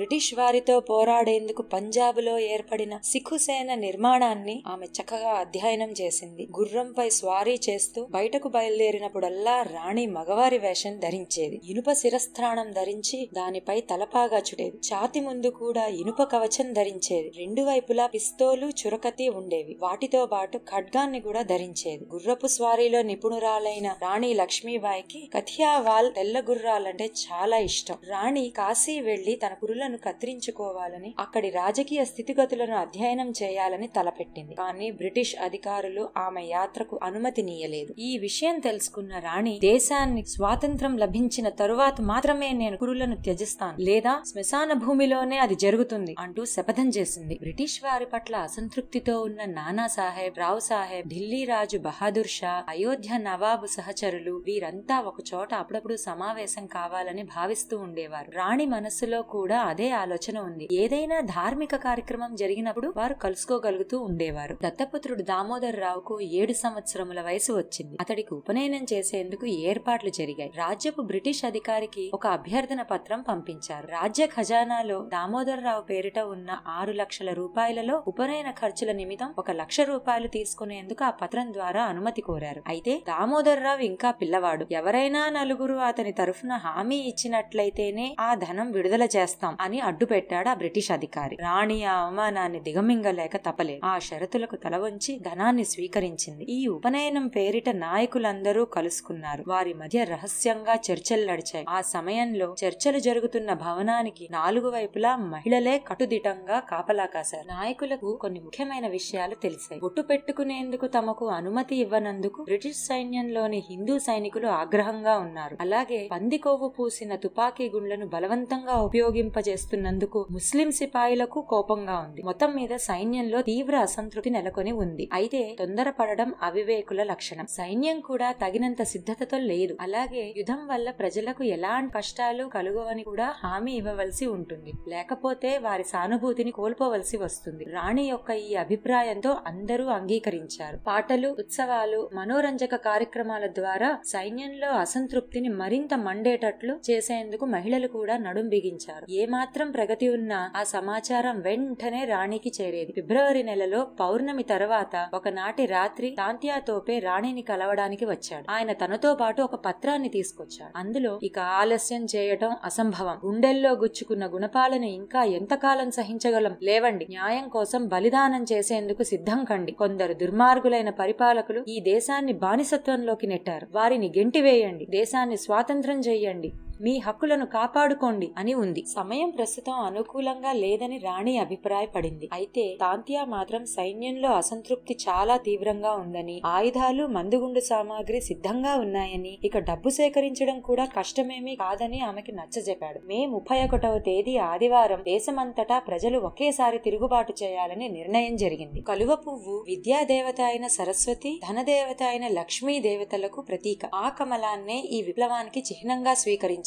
బ్రిటిష్ 0.00 0.30
వారితో 0.34 0.76
పోరాడేందుకు 0.92 1.64
పంజాబ్లో 1.76 2.36
ఏర్పడిన 2.50 3.00
సిఖు 3.12 3.38
సేన 3.46 3.70
నిర్మాణాన్ని 3.86 4.58
ఆమె 4.74 4.88
చక్కగా 4.98 5.32
అధ్యయనం 5.44 5.94
చేసింది. 6.02 6.44
గుర్రంపై 6.58 7.08
స్వారీ 7.20 7.56
చేస్తూ 7.68 8.00
బయటకు 8.10 8.48
బయలుదేరినప్పుడు 8.58 9.26
బయలుదేరినప్పుడల్లా 9.30 9.56
రాణి 9.74 10.06
మగవారి 10.06 10.58
వేషం 10.58 10.98
ధరించేది. 10.98 11.60
ఇనుప 11.64 11.92
శిరస్థానం 11.92 12.68
ధరించి 12.70 13.28
దానిపై 13.34 13.80
తలపాగా 13.80 14.38
చుడేది. 14.38 14.78
ఛాతి 14.88 15.20
ముందు 15.20 15.48
కూడా 15.48 15.84
ఇనుప 15.86 16.22
కవచం 16.22 16.72
ధరించేది. 16.72 17.28
రెండు 17.36 17.62
వైపులా 17.62 18.06
పిస్తోలు 18.06 18.66
చురకతి 18.80 19.28
ఉండేవి. 19.28 19.76
వాటితో 19.82 20.26
పాటు 20.26 20.58
ఖడ్గాన్ని 20.58 21.20
కూడా 21.20 21.42
ధరించేది. 21.42 22.04
గుర్రపు 22.12 22.46
స్వారీలో 22.46 23.02
నిపుణురాలైన 23.02 23.88
రాణి 24.02 24.34
లక్ష్మీబాయికి 24.34 25.30
కథియావాల్ 25.34 26.10
తెల్ల 26.14 26.40
గుర్రాలంటే 26.40 27.08
చాలా 27.26 27.58
ఇష్టం. 27.58 27.98
రాణి 28.08 28.44
కాశీ 28.58 29.00
వెళ్ళి 29.00 29.36
తన 29.46 29.54
కురులను 29.54 29.98
కత్తిరించుకోవాలని 29.98 31.14
అక్కడి 31.18 31.50
రాజకీయ 31.50 32.04
స్థితిగతులను 32.04 32.76
అధ్యయనం 32.76 33.32
చేయాలని 33.42 33.86
తలపెట్టింది. 33.86 34.54
కానీ 34.54 34.90
బ్రిటిష్ 34.90 35.36
అధికారులు 35.42 36.08
ఆమె 36.16 36.42
యాత్రకు 36.48 37.00
అనుమతినీయలేదు 37.02 37.94
ఈ 37.98 38.18
విషయం 38.18 38.58
తెలుసుకున్న 38.58 39.18
రాణి 39.20 39.58
దేశాన్ని 39.62 40.24
స్వాతంత్రం 40.24 40.96
లభించిన 40.96 41.48
తరువాత 41.48 42.00
మాత్రమే 42.00 42.52
నేను 42.52 42.76
కురులను 42.76 43.16
త్యజిస్తాను. 43.16 43.76
లేదా 43.80 44.22
శ్మశాన 44.26 44.72
భూమిలోనే 44.72 45.38
అది 45.38 45.54
జరుగుతుంది 45.54 46.14
అంటూ 46.18 46.44
శపథం 46.44 46.88
చేసింది. 46.88 47.38
బ్రిటిష్ 47.40 47.80
వారి 47.84 48.04
పట్ల 48.04 48.36
అసంతృప్తితో 48.36 49.20
ఉన్న 49.20 49.44
నానా 49.44 49.86
సాహెబ్ 49.86 50.38
రావు 50.38 50.60
సాహెబ్ 50.60 51.08
ఢిల్లీ 51.08 51.44
రాజు 51.44 51.78
బహాదూర్ 51.78 52.26
షా 52.26 52.64
అయోధ్య 52.68 53.18
నవాబు 53.18 53.66
సహచరులు 53.66 54.42
వీరంతా 54.46 55.00
ఒక 55.00 55.14
చోట 55.34 55.54
అప్పుడప్పుడు 55.54 55.96
సమావేశం 55.96 56.66
కావాలని 56.66 57.22
భావిస్తూ 57.22 57.78
ఉండేవారు. 57.78 58.30
రాణి 58.30 58.66
మనస్సులో 58.66 59.22
కూడా 59.22 59.60
అదే 59.60 59.90
ఆలోచన 59.90 60.38
ఉంది. 60.38 60.68
ఏదైనా 60.72 61.20
ధార్మిక 61.20 61.76
కార్యక్రమం 61.76 62.34
జరిగినప్పుడు 62.34 62.94
వారు 62.96 63.14
కలుసుకోగలుగుతూ 63.14 63.98
ఉండేవారు. 64.00 64.56
దత్తపుత్రుడు 64.66 65.22
దామోదర్ 65.22 65.80
రావుకు 65.80 66.20
ఏడు 66.20 66.52
సంవత్సరముల 66.52 67.20
వయసు 67.20 67.52
వచ్చింది. 67.52 67.96
అతడికి 68.00 68.34
ఉపనయనం 68.34 68.86
చేసేందుకు 69.14 69.46
ఏర్పాట్లు 69.46 70.10
జరిగాయి. 70.10 70.52
రాజ్యపు 70.56 71.02
బ్రిటిష్ 71.02 71.44
అధికారికి 71.44 72.10
ఒక 72.14 72.26
అభ్యర్థన 72.26 72.82
పత్రం 72.82 73.22
పంపించారు. 73.28 73.86
రాజ్య 73.86 74.26
ఖజానాలో 74.26 74.98
దామోదరరావు 75.12 75.82
పేరిట 75.82 76.18
ఉన్న 76.18 76.58
ఆరు 76.68 76.92
లక్షల 76.92 77.32
రూపాయలలో 77.32 78.02
ఉపనయన 78.08 78.50
ఖర్చుల 78.50 78.92
నిమిత్తం 78.92 79.34
ఒక 79.38 79.50
లక్ష 79.50 79.80
రూపాయలు 79.80 80.28
తీసుకునేందుకు 80.28 81.04
ఆ 81.04 81.10
పత్రం 81.10 81.52
ద్వారా 81.52 81.82
అనుమతి 81.84 82.22
కోరారు. 82.22 82.62
అయితే 82.66 83.02
దామోదరరావు 83.08 83.78
ఇంకా 83.78 84.10
పిల్లవాడు. 84.10 84.66
ఎవరైనా 84.70 85.30
నలుగురు 85.30 85.74
అతని 85.74 86.12
తరఫున 86.12 86.52
హామీ 86.52 86.96
ఇచ్చినట్లయితేనే 86.96 88.16
ఆ 88.20 88.34
ధనం 88.34 88.72
విడుదల 88.72 89.02
చేస్తాం 89.16 89.56
అని 89.60 89.80
అడ్డుపెట్టాడు 89.80 90.48
ఆ 90.48 90.54
బ్రిటిష్ 90.54 90.90
అధికారి. 90.90 91.36
రాణి 91.40 91.84
ఆ 91.84 91.94
అవమానాన్ని 92.04 92.60
దిగమింగలేక 92.60 93.36
తప్పలేదు. 93.36 93.86
ఆ 93.86 93.98
షరతులకు 93.98 94.56
తల 94.56 94.76
వంచి 94.76 95.18
ధనాన్ని 95.18 95.64
స్వీకరించింది. 95.64 96.44
ఈ 96.44 96.66
ఉపనయనం 96.66 97.28
పేరిట 97.28 97.68
నాయకులందరూ 97.70 98.64
కలు 98.64 98.89
కలుసుకున్నారు 98.90 99.42
వారి 99.48 99.72
మధ్య 99.80 99.98
రహస్యంగా 100.04 100.74
చర్చలు 100.86 101.24
నడిచాయి. 101.30 101.64
ఆ 101.68 101.78
సమయంలో 101.94 102.46
చర్చలు 102.62 102.98
జరుగుతున్న 102.98 103.50
భవనానికి 103.64 104.24
నాలుగు 104.30 104.68
వైపులా 104.70 105.10
మహిళలే 105.32 105.74
కటుదిటంగా 105.88 106.56
కాపలా 106.70 107.06
కాశారు. 107.14 107.46
నాయకులకు 107.48 108.08
కొన్ని 108.22 108.40
ముఖ్యమైన 108.46 108.86
విషయాలు 108.96 109.34
తెలిసాయి. 109.44 109.78
ఒట్టు 109.88 110.02
పెట్టుకునేందుకు 110.02 110.86
తమకు 110.86 111.26
అనుమతి 111.38 111.76
ఇవ్వనందుకు 111.84 112.40
బ్రిటిష్ 112.42 112.80
సైన్యంలోని 112.88 113.60
హిందూ 113.70 113.96
సైనికులు 114.08 114.48
ఆగ్రహంగా 114.60 115.14
ఉన్నారు. 115.26 115.56
అలాగే 115.66 116.00
పందికొవ్వు 116.14 116.70
పూసిన 116.78 117.14
తుపాకీ 117.24 117.68
గుండ్లను 117.76 118.08
బలవంతంగా 118.16 118.76
ఉపయోగింపజేస్తున్నందుకు 118.88 120.22
ముస్లిం 120.38 120.70
సిపాయిలకు 120.80 121.40
కోపంగా 121.54 121.98
ఉంది. 122.06 122.20
మొత్తం 122.30 122.52
మీద 122.58 122.72
సైన్యంలో 122.88 123.40
తీవ్ర 123.50 123.76
అసంతృప్తి 123.88 124.32
నెలకొని 124.38 124.74
ఉంది. 124.84 125.06
అయితే 125.20 125.42
తొందరపడడం 125.62 126.30
అవివేకుల 126.50 127.00
లక్షణం. 127.12 127.48
సైన్యం 127.60 127.98
కూడా 128.10 128.28
తగినంత 128.42 128.79
తగినంత 128.80 128.92
సిద్ధతతో 128.92 129.38
లేదు. 129.38 129.76
అలాగే 129.80 130.22
యుద్ధం 130.36 130.60
వల్ల 130.66 130.88
ప్రజలకు 130.90 131.42
ఎలాంటి 131.44 131.92
కష్టాలు 131.92 132.44
కలుగవని 132.44 133.02
కూడా 133.02 133.26
హామీ 133.44 133.72
ఇవ్వవలసి 133.72 134.26
ఉంటుంది. 134.26 134.72
లేకపోతే 134.88 135.50
వారి 135.58 135.84
సానుభూతిని 135.84 136.50
కోల్పోవలసి 136.50 137.16
వస్తుంది. 137.16 137.64
రాణి 137.64 138.04
యొక్క 138.08 138.30
ఈ 138.30 138.54
అభిప్రాయంతో 138.54 139.32
అందరూ 139.46 139.84
అంగీకరించారు. 139.98 140.78
పాటలు 140.86 141.28
ఉత్సవాలు 141.38 142.00
మనోరంజక 142.14 142.74
కార్యక్రమాల 142.88 143.46
ద్వారా 143.46 143.90
సైన్యంలో 144.06 144.70
అసంతృప్తిని 144.84 145.48
మరింత 145.62 145.94
మండేటట్లు 145.94 146.74
చేసేందుకు 146.90 147.44
మహిళలు 147.56 147.88
కూడా 147.88 148.16
నడుం 148.26 148.48
బిగించారు. 148.48 149.06
ఏ 149.10 149.26
మాత్రం 149.26 149.70
ప్రగతి 149.70 150.08
ఉన్నా 150.08 150.40
ఆ 150.56 150.62
సమాచారం 150.74 151.36
వెంటనే 151.40 152.04
రాణికి 152.04 152.52
చేరేది. 152.60 152.92
ఫిబ్రవరి 152.92 153.42
నెలలో 153.42 153.80
పౌర్ణమి 154.00 154.42
తర్వాత 154.42 154.94
ఒకనాటి 155.14 155.66
రాత్రి 155.66 156.10
తాంత్యాతోపే 156.18 156.98
రాణిని 156.98 157.42
కలవడానికి 157.42 158.04
వచ్చాడు. 158.04 158.46
ఆయన 158.50 158.69
ఆయన 158.70 158.86
తనతో 158.86 159.14
పాటు 159.14 159.42
ఒక 159.42 159.54
పత్రాన్ని 159.54 160.08
తీసుకొచ్చాడు. 160.08 160.78
అందులో 160.78 161.20
ఇక 161.22 161.38
ఆలస్యం 161.38 162.06
చేయటం 162.16 162.56
అసంభవం. 162.64 163.20
గుండెల్లో 163.26 163.72
గుచ్చుకున్న 163.72 164.26
గుణపాలను 164.26 164.84
ఇంకా 164.84 165.22
ఎంతకాలం 165.24 165.90
సహించగలం? 165.90 166.56
లేవండి. 166.62 167.06
న్యాయం 167.10 167.48
కోసం 167.48 167.86
బలిదానం 167.86 168.44
చేసేందుకు 168.52 169.02
సిద్ధం 169.02 169.44
కండి. 169.44 169.72
కొందరు 169.72 170.12
దుర్మార్గులైన 170.12 170.90
పరిపాలకులు 170.90 171.64
ఈ 171.68 171.80
దేశాన్ని 171.80 172.32
బానిసత్వంలోకి 172.32 173.26
నెట్టారు. 173.26 173.66
వారిని 173.72 174.12
గెంటివేయండి. 174.18 174.86
దేశాన్ని 174.90 175.36
స్వాతంత్రం 175.36 176.00
చేయండి 176.00 176.52
మీ 176.80 176.92
హక్కులను 176.98 177.46
కాపాడుకోండి 177.46 178.28
అని 178.38 178.52
ఉంది. 178.54 178.82
సమయం 178.96 179.30
ప్రస్తుతం 179.30 179.72
అనుకూలంగా 179.72 180.52
లేదని 180.52 180.98
రాణి 180.98 181.38
అభిప్రాయపడింది. 181.38 182.28
అయితే 182.32 182.64
తాంతియా 182.80 183.24
మాత్రం 183.24 183.66
సైన్యంలో 183.66 184.30
అసంతృప్తి 184.32 184.94
చాలా 185.08 185.36
తీవ్రంగా 185.36 185.92
ఉందని 185.92 186.36
ఆయుధాలు 186.46 187.06
మందుగుండు 187.06 187.60
సామాగ్రి 187.60 188.20
సిద్ధంగా 188.20 188.72
ఉన్నాయని 188.76 189.38
ఇక 189.44 189.58
డబ్బు 189.58 189.88
సేకరించడం 189.88 190.60
కూడా 190.60 190.84
కష్టమేమీ 190.84 191.54
కాదని 191.56 192.00
ఆమెకి 192.00 192.32
నచ్చజెప్పాడు. 192.32 193.00
మే 193.04 193.26
ముప్పై 193.26 193.58
ఒకటవ 193.64 193.98
తేదీ 193.98 194.36
ఆదివారం 194.36 195.02
దేశమంతటా 195.02 195.78
ప్రజలు 195.78 196.18
ఒకేసారి 196.18 196.78
తిరుగుబాటు 196.78 197.34
చేయాలని 197.42 197.88
నిర్ణయం 197.88 198.36
జరిగింది. 198.36 198.80
కలువ 198.80 199.14
పువ్వు 199.16 199.64
విద్యాదేవత 199.68 200.40
అయిన 200.40 200.66
సరస్వతి 200.66 201.40
ధనదేవత 201.48 202.02
అయిన 202.02 202.26
లక్ష్మీ 202.28 202.80
దేవతలకు 202.80 203.40
ప్రతీక. 203.40 203.86
ఆ 203.94 204.08
కమలాన్నే 204.08 204.80
ఈ 204.96 205.02
విప్లవానికి 205.02 205.60
చిహ్నంగా 205.60 206.14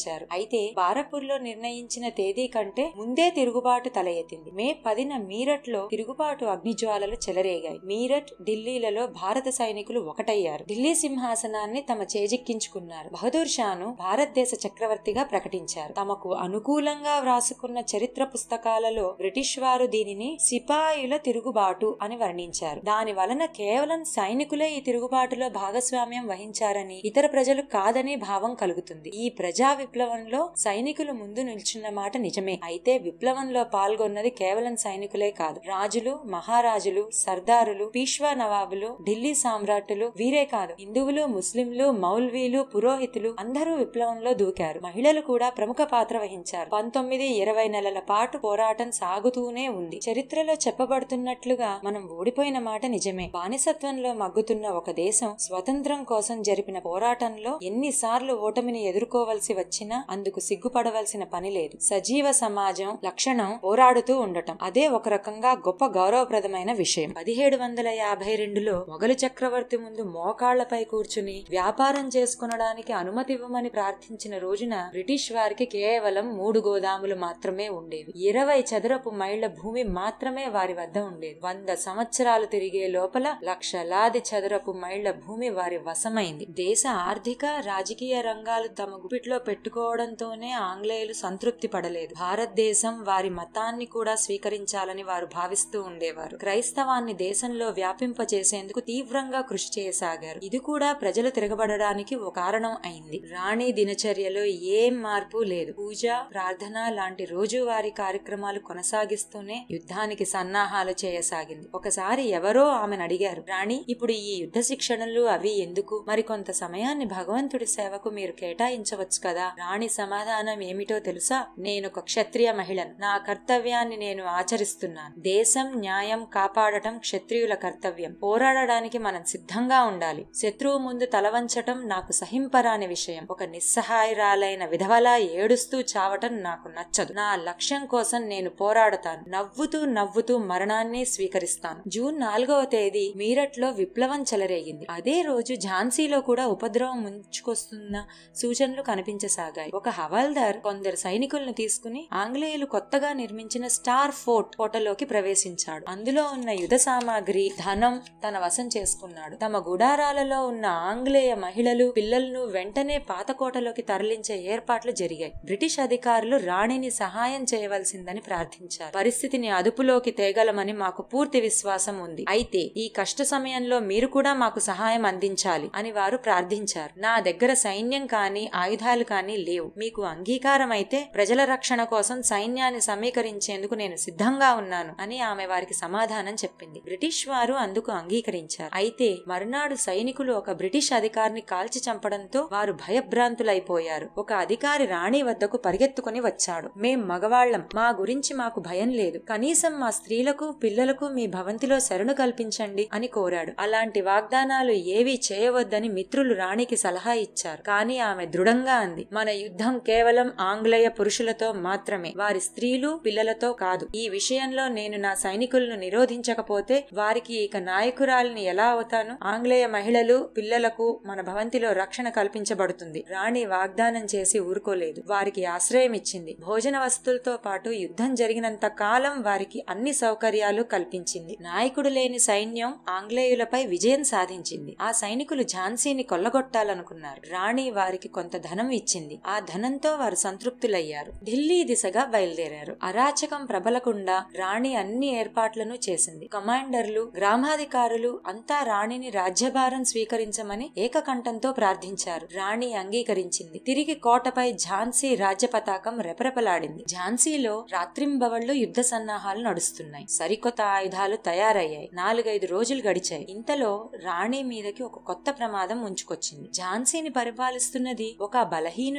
స్వీకరించారు 0.04 0.26
అయితే 0.32 0.62
బారపూర్లో 0.78 1.36
నిర్ణయించిన 1.38 2.06
తేదీ 2.10 2.46
కంటే 2.48 2.86
ముందే 2.98 3.26
తిరుగుబాటు 3.30 3.90
తల 3.90 4.10
ఎత్తింది. 4.22 4.50
మే 4.52 4.68
పదిన 4.86 5.14
మీరట్లో 5.32 5.82
తిరుగుబాటు 5.92 6.46
అగ్నిజ్వాలలు 6.46 7.16
చెలరేగాయి. 7.26 7.80
మీరట్ 7.86 8.32
ఢిల్లీలలో 8.44 9.04
భారత 9.22 9.50
సైనికులు 9.50 10.00
ఒకటయ్యారు. 10.12 10.64
ఢిల్లీ 10.64 10.94
సింహాసనాన్ని 10.96 11.82
తమ 11.82 12.02
చేజిక్కించుకున్నారు. 12.16 13.10
బహదూర్ 13.14 13.48
షాను 13.48 13.88
భారతదేశ 14.00 14.52
చక్రవర్తిగా 14.66 15.24
ప్రకటించారు. 15.24 15.94
తమకు 15.94 16.30
అనుకూలంగా 16.46 17.16
వ్రాసుకున్న 17.20 17.80
చరిత్ర 17.94 18.24
పుస్తకాలలో 18.34 19.06
బ్రిటిష్ 19.22 19.56
వారు 19.60 19.86
దీనిని 19.96 20.30
సిపాయిల 20.42 21.18
తిరుగుబాటు 21.28 21.90
అని 22.02 22.16
వర్ణించారు. 22.16 22.80
దాని 22.92 23.14
వలన 23.14 23.44
కేవలం 23.60 24.02
సైనికులే 24.18 24.70
ఈ 24.78 24.80
తిరుగుబాటులో 24.82 25.50
భాగస్వామ్యం 25.62 26.26
వహించారని 26.28 26.98
ఇతర 27.06 27.26
ప్రజలు 27.28 27.62
కాదనే 27.76 28.16
భావం 28.28 28.52
కలుగుతుంది. 28.62 29.10
ఈ 29.24 29.26
ప్రజా 29.40 29.70
విప్లవంలో 29.94 30.40
సైనికులు 30.58 31.12
ముందు 31.12 31.40
నిల్చున్న 31.40 31.88
మాట 31.90 32.18
నిజమే. 32.18 32.54
అయితే 32.64 32.94
విప్లవంలో 32.98 33.64
పాల్గొన్నది 33.64 34.30
కేవలం 34.30 34.76
సైనికులే 34.76 35.28
కాదు. 35.32 35.60
రాజులు 35.68 36.14
మహారాజులు 36.26 37.04
సర్దారులు 37.14 37.86
పీష్వా 37.86 38.32
నవాబులు 38.34 38.90
ఢిల్లీ 39.04 39.34
సామ్రాట్టులు 39.34 40.06
వీరే 40.16 40.46
కాదు. 40.46 40.74
హిందువులు 40.80 41.26
ముస్లింలు 41.26 41.92
మౌల్వీలు 42.06 42.62
పురోహితులు 42.72 43.36
అందరూ 43.40 43.74
విప్లవంలో 43.76 44.34
దూకారు. 44.34 44.80
మహిళలు 44.84 45.22
కూడా 45.22 45.50
ప్రముఖ 45.50 45.78
పాత్ర 45.92 46.18
వహించారు. 46.18 46.70
పంతొమ్మిది 46.70 47.28
ఇరవై 47.44 47.68
నెలల 47.68 48.02
పాటు 48.10 48.40
పోరాటం 48.48 48.92
సాగుతూనే 49.02 49.68
ఉంది. 49.68 50.00
చరిత్రలో 50.10 50.58
చెప్పబడుతున్నట్లుగా 50.66 51.72
మనం 51.84 52.10
ఓడిపోయిన 52.20 52.60
మాట 52.70 52.84
నిజమే. 52.96 53.28
బానిసత్వంలో 53.38 54.14
మగ్గుతున్న 54.24 54.66
ఒక 54.82 54.90
దేశం 55.04 55.32
స్వతంత్రం 55.48 56.02
కోసం 56.14 56.42
జరిపిన 56.42 56.80
పోరాటంలో 56.90 57.54
ఎన్నిసార్లు 57.72 58.34
ఓటమిని 58.50 58.84
ఎదుర్కోవలసి 58.94 59.54
వచ్చినా 59.84 60.04
అందుకు 60.10 60.40
సిగ్గుపడవలసిన 60.40 61.24
పని 61.24 61.50
లేదు. 61.52 61.78
సజీవ 61.80 62.32
సమాజం 62.32 62.98
లక్షణం 63.06 63.60
పోరాడుతూ 63.64 64.20
ఉండటం 64.20 64.58
అదే 64.62 64.88
ఒక 64.88 65.10
రకంగా 65.10 65.52
గొప్ప 65.52 65.86
గౌరవప్రదమైన 65.86 66.72
విషయం. 66.74 67.10
పదిహేడు 67.18 67.58
వందల 67.58 67.88
యాభై 67.88 68.36
రెండులో 68.36 68.86
మొఘలు 68.90 69.14
చక్రవర్తి 69.14 69.78
ముందు 69.78 70.02
మోకాళ్ళపై 70.02 70.84
కూర్చుని 70.84 71.46
వ్యాపారం 71.50 72.10
చేసుకునడానికి 72.16 72.94
అనుమతి 72.94 73.34
ఇవ్వమని 73.34 73.70
ప్రార్థించిన 73.70 74.38
రోజున 74.38 74.76
బ్రిటిష్ 74.92 75.32
వారికి 75.32 75.66
కేవలం 75.66 76.38
మూడు 76.38 76.60
గోదాములు 76.60 77.16
మాత్రమే 77.16 77.70
ఉండేవి. 77.70 78.14
ఇరవై 78.24 78.60
చదరపు 78.72 79.10
మైళ్ళ 79.10 79.48
భూమి 79.48 79.84
మాత్రమే 79.84 80.48
వారి 80.48 80.74
వద్ద 80.74 80.98
ఉండేది. 80.98 81.40
వంద 81.44 81.70
సంవత్సరాలు 81.70 82.46
తిరిగే 82.46 82.88
లోపల 82.88 83.36
లక్షలాది 83.44 84.22
చదరపు 84.32 84.72
మైళ్ళ 84.72 85.12
భూమి 85.12 85.50
వారి 85.50 85.78
వశమైంది. 85.78 86.48
దేశ 86.50 86.84
ఆర్థిక 86.88 87.46
రాజకీయ 87.46 88.22
రంగాలు 88.22 88.68
తమ 88.68 88.92
గుప్పిట్లో 89.04 89.40
పెట్టుకోవడంతోనే 89.64 90.52
ఆంగ్లేయులు 90.52 91.14
సంతృప్తి 91.14 91.68
పడలేదు. 91.68 92.14
భారతదేశం 92.14 93.04
వారి 93.04 93.30
మతాన్ని 93.30 93.86
కూడా 93.86 94.16
స్వీకరించాలని 94.16 95.04
వారు 95.04 95.26
భావిస్తూ 95.26 95.82
ఉండేవారు. 95.82 96.38
క్రైస్తవాన్ని 96.38 97.14
దేశంలో 97.14 97.70
వ్యాపింపచేసేందుకు 97.70 98.80
తీవ్రంగా 98.80 99.42
కృషి 99.42 99.82
చేయసాగారు 99.82 100.40
ఇది 100.44 100.58
కూడా 100.58 100.94
ప్రజలు 100.94 101.30
తిరగబడడానికి 101.30 102.16
ఒక 102.16 102.36
కారణం 102.36 102.78
అయింది. 102.86 103.24
రాణి 103.32 103.72
దినచర్యలో 103.72 104.44
ఏం 104.44 105.02
మార్పు 105.02 105.38
లేదు. 105.38 105.72
పూజ 105.72 106.02
ప్రార్థన 106.06 106.90
లాంటి 106.90 107.26
రోజువారీ 107.26 107.90
కార్యక్రమాలు 107.90 108.60
కొనసాగిస్తూనే 108.60 109.66
యుద్ధానికి 109.72 110.26
సన్నాహాలు 110.26 110.92
చేయసాగింది. 111.06 111.70
ఒకసారి 111.76 112.24
ఎవరో 112.30 112.68
ఆమెను 112.68 113.04
అడిగారు 113.04 113.44
రాణి 113.50 113.86
ఇప్పుడు 113.90 114.12
ఈ 114.12 114.42
యుద్ధ 114.42 114.60
శిక్షణలు 114.60 115.22
అవి 115.22 115.60
ఎందుకు? 115.60 116.06
మరికొంత 116.08 116.52
సమయాన్ని 116.52 117.06
భగవంతుడి 117.06 117.66
సేవకు 117.66 118.10
మీరు 118.10 118.32
కేటాయించవచ్చు 118.32 119.20
కదా? 119.30 119.53
రాణి 119.60 119.90
సమాధానం 119.90 120.62
ఏమిటో 120.62 121.00
తెలుసా? 121.00 121.46
నేను 121.58 121.88
ఒక 121.88 122.00
క్షత్రియ 122.00 122.52
మహిళను. 122.52 122.96
నా 123.00 123.18
కర్తవ్యాన్ని 123.18 123.98
నేను 123.98 124.24
ఆచరిస్తున్నాను. 124.24 125.20
దేశం 125.20 125.72
న్యాయం 125.76 126.26
కాపాడటం 126.26 126.98
క్షత్రియుల 126.98 127.54
కర్తవ్యం. 127.54 128.14
పోరాడడానికి 128.14 128.98
మనం 128.98 129.24
సిద్ధంగా 129.24 129.84
ఉండాలి. 129.84 130.26
శత్రువు 130.36 130.78
ముందు 130.78 131.06
తలవంచటం 131.06 131.88
నాకు 131.88 132.12
సహింపరాని 132.12 132.88
విషయం. 132.88 133.28
ఒక 133.32 133.44
నిస్సహాయరాలైన 133.44 134.66
విధవలా 134.66 135.18
ఏడుస్తూ 135.18 135.80
చావటం 135.80 136.38
నాకు 136.38 136.68
నచ్చదు. 136.68 137.14
నా 137.14 137.36
లక్ష్యం 137.36 137.86
కోసం 137.86 138.22
నేను 138.22 138.50
పోరాడతాను. 138.50 139.30
నవ్వుతూ 139.30 139.86
నవ్వుతూ 139.86 140.38
మరణాన్ని 140.38 141.06
స్వీకరిస్తాను. 141.06 141.90
జూన్ 141.90 142.20
నాలుగవ 142.20 142.66
తేదీ 142.66 143.14
మీరట్లో 143.16 143.72
విప్లవం 143.72 144.24
చెలరేగింది. 144.24 144.88
అదే 144.90 145.22
రోజు 145.22 145.54
ఝాన్సీలో 145.54 146.22
కూడా 146.22 146.48
ఉపద్రవం 146.48 147.04
ముంచుకొస్తున్న 147.04 148.06
సూచనలు 148.36 148.82
కనిపించసాగాయి. 148.82 149.43
ఒక 149.74 149.90
హవాల్దార్ 149.90 150.58
కొందరు 150.58 150.96
సైనికులను 150.96 151.52
తీసుకుని 151.52 152.08
ఆంగ్లేయులు 152.14 152.66
కొత్తగా 152.66 153.14
నిర్మించిన 153.14 153.68
స్టార్ 153.68 154.12
ఫోర్ట్ 154.12 154.56
కోటలోకి 154.56 155.06
ప్రవేశించాడు. 155.06 155.86
అందులో 155.90 156.24
ఉన్న 156.24 156.50
యుధ 156.50 156.76
సామాగ్రి 156.76 157.52
ధనం 157.66 158.02
తన 158.28 158.40
వశం 158.40 158.70
చేసుకున్నాడు. 158.78 159.36
తమ 159.36 159.58
గుడారాలలో 159.58 160.48
ఉన్న 160.48 160.66
ఆంగ్లేయ 160.66 161.36
మహిళలు 161.36 161.94
పిల్లలను 161.98 162.46
వెంటనే 162.46 162.98
పాత 162.98 163.32
కోటలోకి 163.32 163.82
తరలించే 163.82 164.38
ఏర్పాట్లు 164.38 164.92
జరిగాయి. 164.92 165.34
బ్రిటిష్ 165.44 165.80
అధికారులు 165.80 166.38
రాణిని 166.38 166.92
సహాయం 166.92 167.46
చేయవలసిందని 167.54 168.20
ప్రార్థించారు. 168.20 168.94
పరిస్థితిని 168.96 169.50
అదుపులోకి 169.50 170.12
తేగలమని 170.12 170.74
మాకు 170.74 171.02
పూర్తి 171.02 171.42
విశ్వాసం 171.42 172.00
ఉంది. 172.00 172.26
అయితే 172.30 172.60
ఈ 172.78 172.94
కష్ట 172.96 173.22
సమయంలో 173.22 173.80
మీరు 173.80 174.08
కూడా 174.08 174.34
మాకు 174.34 174.60
సహాయం 174.60 175.06
అందించాలి 175.06 175.72
అని 175.76 175.92
వారు 175.92 176.18
ప్రార్థించారు. 176.18 177.00
నా 177.00 177.20
దగ్గర 177.20 177.54
సైన్యం 177.54 178.06
కానీ 178.08 178.52
ఆయుధాలు 178.56 179.04
కానీ 179.04 179.33
లేవు. 179.38 179.72
మీకు 179.78 180.02
అంగీకారం 180.02 180.72
అయితే 180.72 181.12
ప్రజల 181.16 181.44
రక్షణ 181.44 181.84
కోసం 181.84 182.22
సైన్యాన్ని 182.22 182.82
సమీకరించేందుకు 182.82 183.76
నేను 183.76 183.96
సిద్ధంగా 183.96 184.54
ఉన్నాను 184.54 184.96
అని 185.00 185.20
ఆమె 185.20 185.46
వారికి 185.46 185.74
సమాధానం 185.74 186.34
చెప్పింది. 186.34 186.80
బ్రిటిష్ 186.80 187.28
వారు 187.28 187.54
అందుకు 187.54 187.92
అంగీకరించారు. 187.92 188.72
అయితే 188.74 189.18
మరునాడు 189.28 189.76
సైనికులు 189.76 190.34
ఒక 190.34 190.52
బ్రిటిష్ 190.52 190.94
అధికారిని 190.94 191.42
కాల్చి 191.42 191.82
చంపడంతో 191.92 192.50
వారు 192.52 192.74
భయభ్రాంతులైపోయారు. 192.74 194.10
ఒక 194.18 194.34
అధికారి 194.34 194.86
రాణి 194.86 195.22
వద్దకు 195.22 195.58
పరిగెత్తుకుని 195.58 196.20
వచ్చాడు. 196.20 196.70
మేం 196.78 197.08
మగవాళ్ళం 197.08 197.64
మా 197.76 197.90
గురించి 197.90 198.34
మాకు 198.34 198.60
భయం 198.60 198.90
లేదు. 198.90 199.18
కనీసం 199.18 199.80
మా 199.80 199.90
స్త్రీలకు 199.90 200.52
పిల్లలకు 200.52 201.08
మీ 201.08 201.28
భవంతిలో 201.28 201.80
శరణు 201.80 202.14
కల్పించండి 202.14 202.90
అని 202.94 203.08
కోరాడు. 203.08 203.52
అలాంటి 203.60 204.02
వాగ్దానాలు 204.02 204.72
ఏవీ 204.72 205.22
చేయవద్దని 205.32 205.90
మిత్రులు 205.90 206.34
రాణికి 206.34 206.78
సలహా 206.78 207.14
ఇచ్చారు. 207.14 207.62
కానీ 207.62 207.98
ఆమె 207.98 208.26
దృఢంగా 208.26 208.74
అంది 208.74 209.08
మన 209.24 209.30
యుద్ధం 209.30 209.80
కేవలం 209.80 210.32
ఆంగ్లేయ 210.40 210.88
పురుషులతో 210.88 211.54
మాత్రమే. 211.54 212.14
వారి 212.18 212.40
స్త్రీలు 212.40 213.00
పిల్లలతో 213.06 213.54
కాదు. 213.54 213.88
ఈ 213.96 214.10
విషయంలో 214.10 214.68
నేను 214.68 214.98
నా 214.98 215.14
సైనికులను 215.14 215.76
నిరోధించకపోతే 215.76 216.88
వారికి 216.94 217.34
ఇక 217.36 217.58
నాయకురాలిని 217.58 218.44
ఎలా 218.44 218.66
అవుతాను? 218.66 219.18
ఆంగ్లేయ 219.24 219.68
మహిళలు 219.68 220.30
పిల్లలకు 220.38 221.00
మన 221.06 221.22
భవంతిలో 221.22 221.72
రక్షణ 221.72 222.10
కల్పించబడుతుంది. 222.10 223.06
రాణి 223.10 223.46
వాగ్దానం 223.46 224.08
చేసి 224.16 224.40
ఊరుకోలేదు. 224.40 225.04
వారికి 225.08 225.46
ఆశ్రయం 225.46 225.94
ఇచ్చింది. 225.94 226.38
భోజన 226.40 226.80
వస్తువులతో 226.80 227.38
పాటు 227.38 227.70
యుద్ధం 227.70 228.16
జరిగినంత 228.16 228.66
కాలం 228.66 229.22
వారికి 229.22 229.66
అన్ని 229.70 229.94
సౌకర్యాలు 229.94 230.64
కల్పించింది. 230.64 231.38
నాయకుడు 231.42 231.90
లేని 231.90 232.20
సైన్యం 232.20 232.74
ఆంగ్లేయులపై 232.90 233.66
విజయం 233.66 234.04
సాధించింది. 234.04 234.78
ఆ 234.82 234.92
సైనికులు 234.92 235.44
ఝాన్సీని 235.44 236.04
కొల్లగొట్టాలనుకున్నారు. 236.04 237.32
రాణి 237.32 237.72
వారికి 237.72 238.08
కొంత 238.08 238.38
ధనం 238.38 238.70
ఇచ్చింది. 238.70 239.13
ఆ 239.28 239.40
ధనంతో 239.40 239.96
వారు 239.96 240.16
సంతృప్తులయ్యారు. 240.16 241.12
ఢిల్లీ 241.24 241.64
దిశగా 241.64 242.06
బయలుదేరారు. 242.06 242.76
అరాచకం 242.84 243.46
ప్రబలకుండా 243.46 244.26
రాణి 244.36 244.76
అన్ని 244.76 245.20
ఏర్పాట్లను 245.20 245.78
చేసింది. 245.90 246.28
కమాండర్లు 246.28 247.12
గ్రామాధికారులు 247.16 248.20
అంతా 248.28 248.64
రాణిని 248.64 249.10
రాజ్యభారం 249.10 249.84
స్వీకరించమని 249.84 250.72
ఏకకంఠంతో 250.78 251.52
ప్రార్థించారు. 251.52 252.28
రాణి 252.36 252.74
అంగీకరించింది. 252.74 253.58
తిరిగి 253.58 253.94
కోటపై 253.94 254.54
ఝాన్సీ 254.54 255.16
రాజ్య 255.16 255.48
పతాకం 255.48 256.02
రెపరెపలాడింది. 256.02 256.84
ఝాన్సీలో 256.88 257.66
రాత్రింబవళ్ళు 257.72 258.54
యుద్ధ 258.54 258.80
సన్నాహాలు 258.82 259.44
నడుస్తున్నాయి. 259.44 260.08
సరికొత్త 260.10 260.62
ఆయుధాలు 260.62 261.16
తయారయ్యాయి. 261.16 261.90
నాలుగైదు 261.94 262.46
రోజులు 262.46 262.82
గడిచాయి. 262.82 263.28
ఇంతలో 263.30 263.90
రాణి 264.04 264.44
మీదకి 264.44 264.84
ఒక 264.84 264.98
కొత్త 264.98 265.36
ప్రమాదం 265.40 265.84
ఉంచుకొచ్చింది 265.86 266.50
ఝాన్సీని 266.54 267.10
పరిపాలిస్తున్నది 267.10 268.16
ఒక 268.22 268.38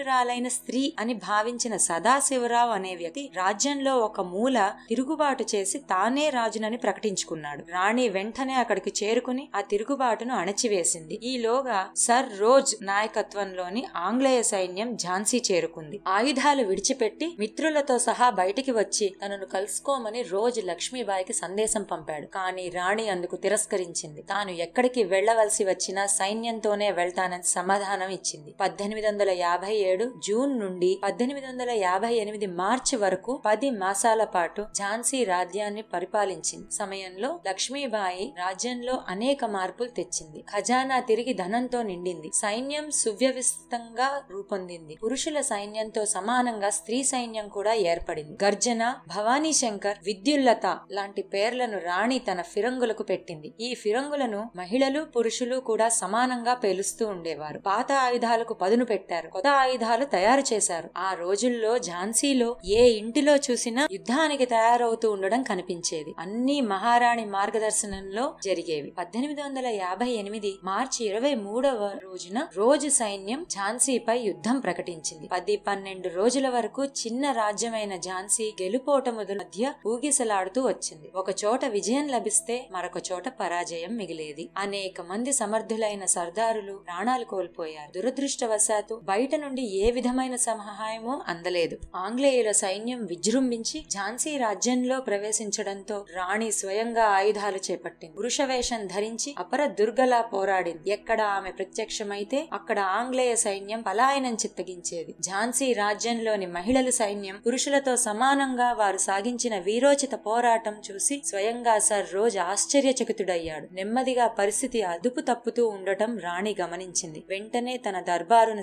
బలహీనురాలైన 0.04 0.48
స్త్రీ 0.48 0.80
అని 1.00 1.14
భావించిన 1.14 1.74
సదాశివరావు 1.76 2.70
అనే 2.70 2.94
వ్యక్తి 2.94 3.22
రాజ్యంలో 3.36 3.92
ఒక 3.98 4.20
మూల 4.32 4.58
తిరుగుబాటు 4.88 5.44
చేసి 5.54 5.78
తానే 5.90 6.24
రాజునని 6.30 6.76
ప్రకటించుకున్నాడు. 6.76 7.62
రాణి 7.72 8.08
వెంటనే 8.08 8.54
అక్కడికి 8.54 8.92
చేరుకుని 9.00 9.44
ఆ 9.56 9.60
తిరుగుబాటును 9.60 10.34
అణచివేసింది. 10.34 11.14
ఈలోగా 11.22 11.78
సర్ 11.96 12.28
రోజ్ 12.38 12.72
నాయకత్వంలోని 12.82 13.84
ఆంగ్లేయ 13.96 14.42
సైన్యం 14.42 14.90
ఝాన్సీ 14.96 15.40
చేరుకుంది. 15.52 16.00
ఆయుధాలు 16.08 16.62
విడిచిపెట్టి 16.62 17.28
మిత్రులతో 17.38 17.96
సహా 17.98 18.28
బయటికి 18.30 18.72
వచ్చి 18.80 19.08
తనను 19.22 19.46
కలుసుకోమని 19.46 20.22
రోజ్ 20.34 20.60
లక్ష్మీబాయికి 20.66 21.36
సందేశం 21.42 21.82
పంపాడు. 21.92 22.26
కానీ 22.26 22.66
రాణి 22.68 23.06
అందుకు 23.08 23.36
తిరస్కరించింది. 23.46 24.22
తాను 24.22 24.50
ఎక్కడికి 24.66 25.04
వెళ్ళవలసి 25.14 25.64
వచ్చినా 25.64 26.04
సైన్యంతోనే 26.18 26.90
వెళ్తానని 27.00 27.48
సమాధానం 27.58 28.10
ఇచ్చింది. 28.18 28.52
పద్దెనిమిది 28.60 29.06
వందల 29.06 29.30
యాభై 29.46 29.74
ఏడు 29.94 30.14
జూన్ 30.28 30.60
నుండి 30.60 31.00
పద్దెనిమిది 31.04 31.46
వందల 31.46 31.70
యాభై 31.70 32.14
ఎనిమిది 32.14 32.46
మార్చి 32.46 32.96
వరకు 32.98 33.42
పది 33.46 33.70
మాసాల 33.70 34.24
పాటు 34.24 34.66
ఝాన్సీ 34.76 35.24
రాజ్యాన్ని 35.24 35.82
పరిపాలించింది 35.82 36.70
సమయంలో 36.70 37.40
లక్ష్మీబాయి 37.48 38.34
రాజ్యంలో 38.38 39.02
అనేక 39.08 39.44
మార్పులు 39.44 39.88
తెచ్చింది. 39.88 40.44
ఖజానా 40.56 41.00
తిరిగి 41.00 41.32
ధనంతో 41.32 41.82
నిండింది. 41.82 42.30
సైన్యం 42.34 42.90
సువ్యవస్థంగా 42.90 44.22
రూపొందింది. 44.30 44.96
పురుషుల 45.04 45.40
సైన్యంతో 45.40 46.04
సమానంగా 46.04 46.70
స్త్రీ 46.70 47.02
సైన్యం 47.02 47.48
కూడా 47.48 47.74
ఏర్పడింది. 47.74 48.44
గర్జన 48.44 48.94
భవానీ 49.16 49.52
శంకర్ 49.52 49.98
విద్యుల్లత 50.04 50.78
లాంటి 50.92 51.22
పేర్లను 51.22 51.78
రాణి 51.78 52.18
తన 52.18 52.42
ఫిరంగులకు 52.42 53.02
పెట్టింది. 53.02 53.54
ఈ 53.60 53.74
ఫిరంగులను 53.74 54.50
మహిళలు 54.56 55.04
పురుషులు 55.04 55.56
కూడా 55.60 55.88
సమానంగా 55.88 56.54
పేలుస్తూ 56.54 57.06
ఉండేవారు. 57.06 57.58
పాత 57.58 57.92
ఆయుధాలకు 57.92 58.54
పదును 58.54 58.84
పెట్టారు. 58.84 59.28
కొత్త 59.28 59.48
ఆయుధాలు 59.48 59.83
తయారు 59.84 60.54
చేశారు. 60.54 60.90
ఆ 60.96 61.14
రోజుల్లో 61.14 61.78
ఝాన్సీలో 61.78 62.56
ఏ 62.64 62.88
ఇంటిలో 62.88 63.36
చూసినా 63.36 63.88
యుద్ధానికి 63.92 64.44
తయారవుతూ 64.44 65.10
ఉండడం 65.10 65.42
కనిపించేది. 65.42 66.14
అన్ని 66.18 66.60
మహారాణి 66.60 67.24
మార్గదర్శనంలో 67.24 68.34
జరిగేవి. 68.44 68.90
పద్దెనిమిది 68.90 69.42
వందల 69.42 69.66
యాభై 69.66 70.08
ఎనిమిది 70.08 70.54
మార్చి 70.64 71.06
ఇరవై 71.06 71.34
మూడవ 71.34 71.92
రోజున 72.02 72.46
రోజు 72.56 72.88
సైన్యం 72.88 73.46
ఝాన్సీపై 73.50 74.18
యుద్ధం 74.18 74.60
ప్రకటించింది. 74.60 75.28
పది 75.32 75.56
పన్నెండు 75.56 76.08
రోజుల 76.08 76.48
వరకు 76.48 76.84
చిన్న 76.84 77.32
రాజ్యమైన 77.32 77.96
ఝాన్సీ 77.96 78.54
గెలుపోటముల 78.62 79.38
మధ్య 79.38 79.72
ఊగిసలాడుతూ 79.86 80.62
వచ్చింది. 80.68 81.10
ఒక 81.14 81.26
చోట 81.44 81.64
విజయం 81.64 82.08
లభిస్తే 82.08 82.68
మరొక 82.70 83.02
చోట 83.12 83.28
పరాజయం 83.28 83.96
మిగిలేది. 83.96 84.50
అనేక 84.56 85.00
మంది 85.00 85.32
సమర్థులైన 85.32 86.04
సర్దారులు 86.04 86.72
ప్రాణాలు 86.72 87.24
కోల్పోయారు. 87.24 87.92
దురదృష్టవశాత్తు 87.92 89.00
బయట 89.04 89.34
నుండి 89.34 89.62
ఏ 89.64 89.90
విధమైన 89.90 90.36
సహాయమూ 90.36 91.20
అందలేదు. 91.28 91.78
ఆంగ్లేయుల 91.96 92.50
సైన్యం 92.52 93.04
విజృంభించి 93.04 93.84
ఝాన్సీ 93.90 94.36
రాజ్యంలో 94.36 95.00
ప్రవేశించడంతో 95.00 96.06
రాణి 96.14 96.52
స్వయంగా 96.52 97.04
ఆయుధాలు 97.04 97.60
చేపట్టింది. 97.70 98.14
పురుష 98.14 98.40
వేషం 98.40 98.86
ధరించి 98.86 99.34
అపర 99.38 99.66
దుర్గలా 99.66 100.20
పోరాడింది. 100.20 100.90
ఎక్కడ 100.90 101.22
ఆమె 101.22 101.50
ప్రత్యక్షమైతే 101.50 102.48
అక్కడ 102.52 102.78
ఆంగ్లేయ 102.78 103.36
సైన్యం 103.36 103.82
పలాయనం 103.82 104.34
చిత్తగించేది. 104.34 105.14
ఝాన్సీ 105.20 105.72
రాజ్యంలోని 105.72 106.46
మహిళల 106.46 106.90
సైన్యం 106.90 107.36
పురుషులతో 107.46 107.96
సమానంగా 107.96 108.72
వారు 108.72 108.98
సాగించిన 108.98 109.58
వీరోచిత 109.58 110.14
పోరాటం 110.26 110.74
చూసి 110.92 111.22
స్వయంగా 111.26 111.78
సర్ 111.78 112.14
రోజ్ 112.14 112.38
ఆశ్చర్యచకితుడయ్యాడు. 112.38 113.68
నెమ్మదిగా 113.72 114.26
పరిస్థితి 114.26 114.82
అదుపు 114.82 115.20
తప్పుతూ 115.20 115.68
ఉండటం 115.68 116.18
రాణి 116.18 116.56
గమనించింది. 116.60 117.24
వెంటనే 117.28 117.76
తన 117.76 118.00
దర్బారును 118.00 118.62